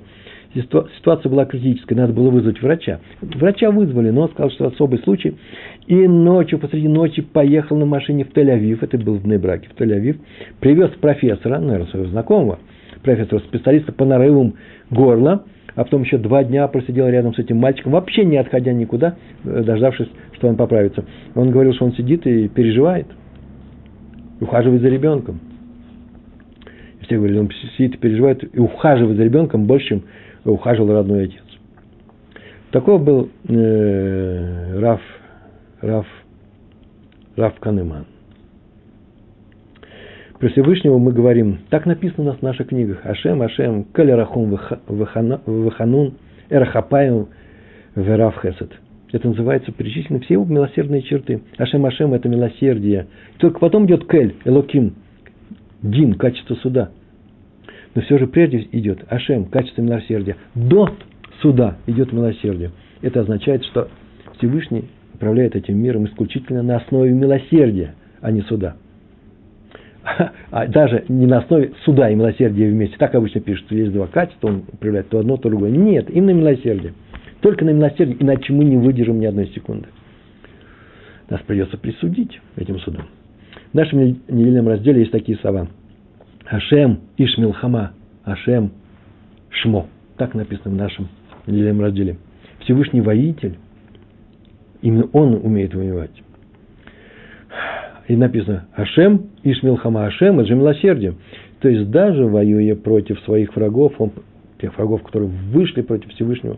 [0.53, 2.99] Ситуация была критическая, надо было вызвать врача.
[3.21, 5.35] Врача вызвали, но он сказал, что особый случай.
[5.85, 10.17] И ночью, посреди ночи поехал на машине в Тель-Авив, это был в Небраке, в Тель-Авив,
[10.59, 12.59] привез профессора, наверное, своего знакомого,
[13.03, 14.55] профессора, специалиста по нарывам
[14.89, 15.43] горла,
[15.75, 19.63] а потом еще два дня просидел рядом с этим мальчиком, вообще не отходя никуда, э,
[19.63, 21.05] дождавшись, что он поправится.
[21.35, 23.05] Он говорил, что он сидит и переживает,
[24.41, 25.39] ухаживает за ребенком.
[27.09, 30.03] И все говорили, он сидит и переживает и ухаживает за ребенком больше, чем
[30.45, 31.41] ухаживал родной отец.
[32.69, 35.01] Такой был э, Раф,
[35.81, 36.05] Раф,
[37.35, 38.05] Раф Канеман.
[40.39, 46.13] Про Всевышнего мы говорим, так написано в наших книгах, Ашем, Ашем, Калерахум Ваханун,
[46.49, 47.29] Эрахапаем,
[47.95, 48.71] Верав Хесед.
[49.11, 51.41] Это называется перечислены все его милосердные черты.
[51.57, 53.07] Ашем, Ашем– это милосердие.
[53.39, 54.93] Только потом идет Кель, Элоким,
[55.81, 56.91] Дин, качество суда.
[57.95, 60.35] Но все же прежде идет Ашем, качество милосердия.
[60.55, 60.89] До
[61.41, 62.71] суда идет милосердие.
[63.01, 63.89] Это означает, что
[64.37, 68.75] Всевышний управляет этим миром исключительно на основе милосердия, а не суда.
[70.51, 72.97] А даже не на основе суда и милосердия вместе.
[72.97, 75.69] Так обычно пишут, что есть два качества, он управляет то одно, то другое.
[75.69, 76.93] Нет, именно милосердие.
[77.41, 79.87] Только на милосердие, иначе мы не выдержим ни одной секунды.
[81.29, 83.03] Нас придется присудить этим судом.
[83.71, 85.67] В нашем недельном разделе есть такие слова–
[86.49, 87.93] Ашем Ишмилхама,
[88.23, 88.71] Ашем
[89.49, 89.87] Шмо.
[90.17, 91.07] Так написано в нашем
[91.45, 92.17] недельном разделе.
[92.61, 93.57] Всевышний воитель,
[94.81, 96.11] именно он умеет воевать.
[98.07, 101.13] И написано Ашем Ишмилхама, Ашем, это же милосердие.
[101.59, 104.11] То есть даже воюя против своих врагов, он,
[104.59, 106.57] тех врагов, которые вышли против Всевышнего,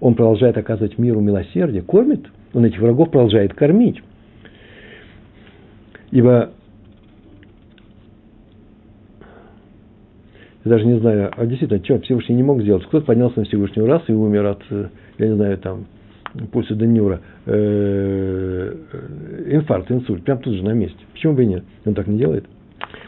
[0.00, 4.02] он продолжает оказывать миру милосердие, кормит, он этих врагов продолжает кормить.
[6.10, 6.50] Ибо
[10.66, 12.84] я даже не знаю, а действительно, что Всевышний не мог сделать?
[12.86, 15.86] Кто-то поднялся на Всевышнего раз и умер от, э, я не знаю, там,
[16.50, 18.74] пульса Денюра, э,
[19.46, 20.98] инфаркт, инсульт, прям тут же на месте.
[21.12, 21.62] Почему бы и нет?
[21.84, 22.46] Он так не делает.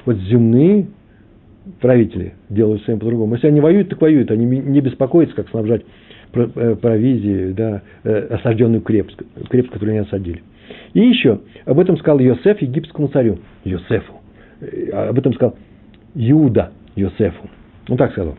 [0.07, 0.87] Вот земные
[1.81, 3.35] правители делают совсем по-другому.
[3.35, 4.31] Если они воюют, так воюют.
[4.31, 5.83] Они не беспокоятся, как снабжать
[6.35, 9.19] э, провизии, да, осажденную крепость,
[9.51, 10.43] крепость, которую они осадили.
[10.95, 13.41] И еще, об этом сказал Йосеф египетскому царю.
[13.65, 14.13] Йосефу.
[14.93, 15.57] Об этом сказал
[16.15, 17.49] Иуда, Йосефу.
[17.89, 18.37] Он так сказал.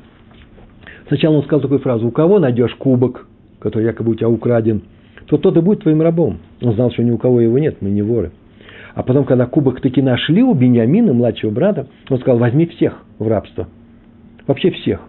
[1.08, 3.28] Сначала он сказал такую фразу, у кого найдешь кубок,
[3.60, 4.84] который якобы у тебя украден,
[5.28, 6.40] то тот и будет твоим рабом.
[6.62, 8.32] Он знал, что ни у кого его нет, мы не воры.
[8.96, 13.28] А потом, когда кубок таки нашли у Беньямина, младшего брата, он сказал, возьми всех в
[13.28, 13.68] рабство.
[14.46, 15.02] Вообще всех.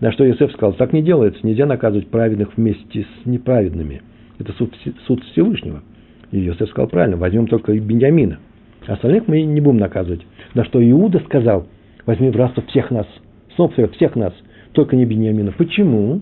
[0.00, 4.02] На что Иосиф сказал, так не делается, нельзя наказывать праведных вместе с неправедными.
[4.38, 4.74] Это суд,
[5.06, 5.82] суд Всевышнего.
[6.30, 8.38] И Иосиф сказал правильно, возьмем только Беньямина.
[8.86, 10.24] Остальных мы не будем наказывать.
[10.54, 11.66] На что Иуда сказал,
[12.06, 13.06] возьми в рабство всех нас.
[13.54, 14.32] Снова всех нас,
[14.72, 15.52] только не Беньямина.
[15.52, 16.20] Почему?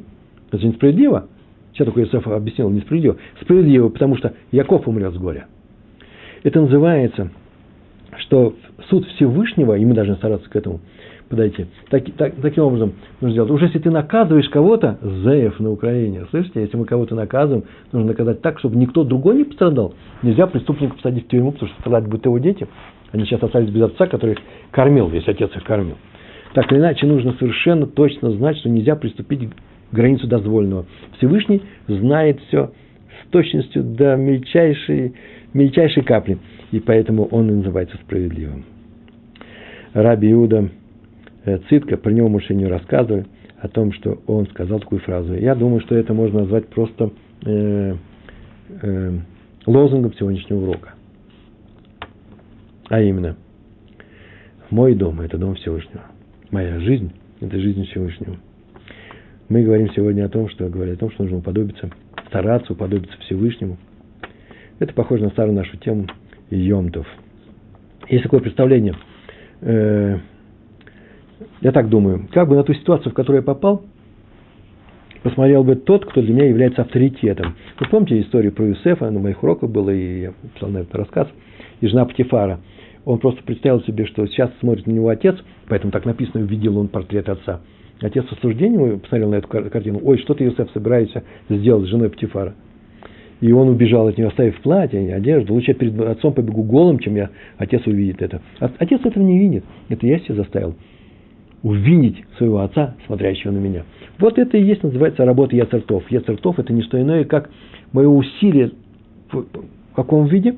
[0.50, 1.28] Это несправедливо.
[1.72, 3.16] Сейчас такой Иосиф объяснил, несправедливо.
[3.40, 5.46] Справедливо, потому что Яков умрет с горя.
[6.44, 7.30] Это называется,
[8.18, 8.54] что
[8.88, 10.80] суд Всевышнего, и мы должны стараться к этому
[11.28, 13.50] подойти, так, так, таким образом нужно сделать.
[13.50, 18.42] Уже если ты наказываешь кого-то, Зеев на Украине, слышите, если мы кого-то наказываем, нужно наказать
[18.42, 19.94] так, чтобы никто другой не пострадал.
[20.22, 22.68] Нельзя преступника посадить в тюрьму, потому что страдать будут его дети.
[23.14, 24.38] Они сейчас остались без отца, который их
[24.72, 25.96] кормил, весь отец их кормил.
[26.52, 30.86] Так или иначе, нужно совершенно точно знать, что нельзя приступить к границу дозволенного.
[31.18, 32.72] Всевышний знает все
[33.22, 35.14] с точностью до мельчайшей
[35.52, 36.38] мельчайшей капли.
[36.72, 38.64] И поэтому он и называется справедливым.
[39.92, 40.70] Раби Иуда
[41.44, 43.26] э, Цитка, про него мы уже не рассказывали,
[43.60, 45.34] о том, что он сказал такую фразу.
[45.34, 47.12] Я думаю, что это можно назвать просто
[47.46, 47.94] э,
[48.82, 49.18] э,
[49.66, 50.93] лозунгом сегодняшнего урока.
[52.88, 53.36] А именно,
[54.70, 56.04] мой дом– это дом Всевышнего.
[56.50, 58.36] Моя жизнь– это жизнь Всевышнего.
[59.48, 61.90] Мы говорим сегодня о том, что говорят о том, что нужно уподобиться,
[62.28, 63.78] стараться уподобиться Всевышнему–
[64.78, 66.06] это похоже на старую нашу тему
[66.50, 67.06] Йомтов.
[68.08, 68.94] Есть такое представление,
[69.60, 70.18] э,
[71.60, 73.84] я так думаю, как бы на ту ситуацию, в которую я попал,
[75.22, 77.54] посмотрел бы тот, кто для меня является авторитетом.
[77.78, 81.28] Вы помните историю про Юсефа, на моих уроках было, и я писал на этот рассказ,
[81.80, 82.60] и жена Патифара.
[83.04, 85.36] Он просто представил себе, что сейчас смотрит на него отец,
[85.68, 87.60] поэтому так написано, увидел он портрет отца.
[88.00, 90.00] Отец с осуждением посмотрел на эту картину.
[90.02, 92.54] Ой, что ты, Юсеф, собираешься сделать с женой Патифара?
[93.40, 95.54] И он убежал от нее, оставив платье, одежду.
[95.54, 98.40] Лучше я перед отцом побегу голым, чем я, отец увидит это.
[98.58, 99.64] Отец этого не видит.
[99.88, 100.74] Это я себя заставил
[101.62, 103.84] увидеть своего отца, смотрящего на меня.
[104.18, 106.08] Вот это и есть, называется, работа яцертов.
[106.10, 107.50] Яцертов– это не что иное, как
[107.92, 108.72] мое усилие
[109.32, 110.56] в каком виде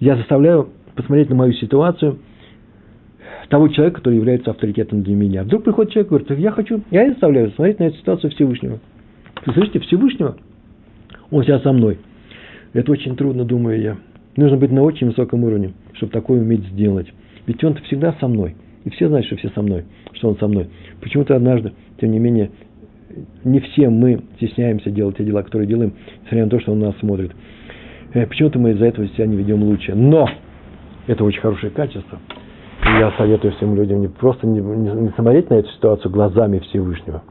[0.00, 0.68] я заставляю
[0.98, 2.18] посмотреть на мою ситуацию
[3.48, 5.44] того человека, который является авторитетом для меня.
[5.44, 8.80] Вдруг приходит человек и говорит, я хочу, я заставляю смотреть на эту ситуацию Всевышнего.
[9.46, 10.36] Вы слышите, Всевышнего,
[11.30, 11.98] он сейчас со мной.
[12.72, 13.96] Это очень трудно, думаю я.
[14.36, 17.06] Нужно быть на очень высоком уровне, чтобы такое уметь сделать.
[17.46, 18.56] Ведь он-то всегда со мной.
[18.84, 20.68] И все знают, что все со мной, что он со мной.
[21.00, 22.50] Почему-то однажды, тем не менее,
[23.44, 26.96] не все мы стесняемся делать те дела, которые делаем, несмотря на то, что он нас
[26.98, 27.32] смотрит.
[28.14, 29.94] Э, почему-то мы из-за этого себя не ведем лучше.
[29.94, 30.28] Но
[31.08, 32.18] это очень хорошее качество.
[32.84, 36.60] И я советую всем людям не просто не, не, не смотреть на эту ситуацию глазами
[36.60, 37.22] Всевышнего.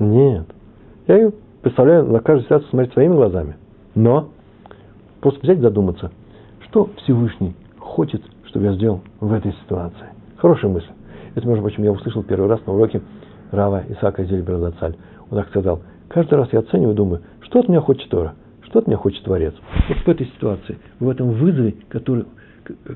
[0.00, 0.46] Нет.
[1.06, 1.32] Я ее
[1.62, 3.56] представляю на каждую ситуацию смотреть своими глазами.
[3.94, 4.30] Но
[5.26, 6.12] Просто взять задуматься,
[6.68, 10.06] что Всевышний хочет, чтобы я сделал в этой ситуации.
[10.36, 10.86] Хорошая мысль.
[11.34, 13.02] Это, между прочим, я услышал первый раз на уроке
[13.50, 14.94] Рава Исаака Зельберзацаль.
[15.28, 18.78] Он так сказал, каждый раз я оцениваю и думаю, что от меня хочет Тора, что
[18.78, 19.54] от меня хочет Творец.
[19.88, 22.26] Вот в этой ситуации, в этом вызове, который,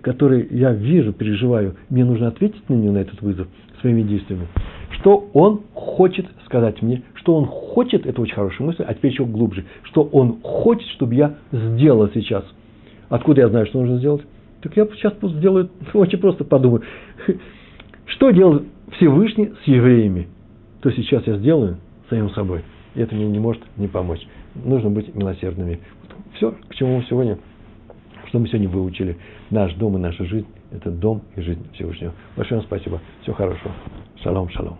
[0.02, 3.48] который я вижу, переживаю, мне нужно ответить на него, на этот вызов,
[3.80, 4.46] своими действиями.
[4.90, 9.24] Что он хочет сказать мне, что он хочет, это очень хорошая мысль, а теперь еще
[9.24, 12.44] глубже, что он хочет, чтобы я сделал сейчас.
[13.08, 14.22] Откуда я знаю, что нужно сделать?
[14.62, 16.82] Так я сейчас сделаю, очень просто подумаю.
[18.06, 18.62] Что делал
[18.96, 20.28] Всевышний с евреями?
[20.82, 22.62] То сейчас я сделаю самим собой.
[22.94, 24.20] И это мне не может не помочь.
[24.54, 25.80] Нужно быть милосердными.
[26.34, 27.38] Все, к чему мы сегодня,
[28.28, 29.16] что мы сегодня выучили.
[29.50, 32.12] Наш дом и наша жизнь– это дом и жизнь Всевышнего.
[32.36, 33.00] Большое вам спасибо.
[33.22, 33.72] Всего хорошего.
[34.22, 34.78] Шалом, шалом.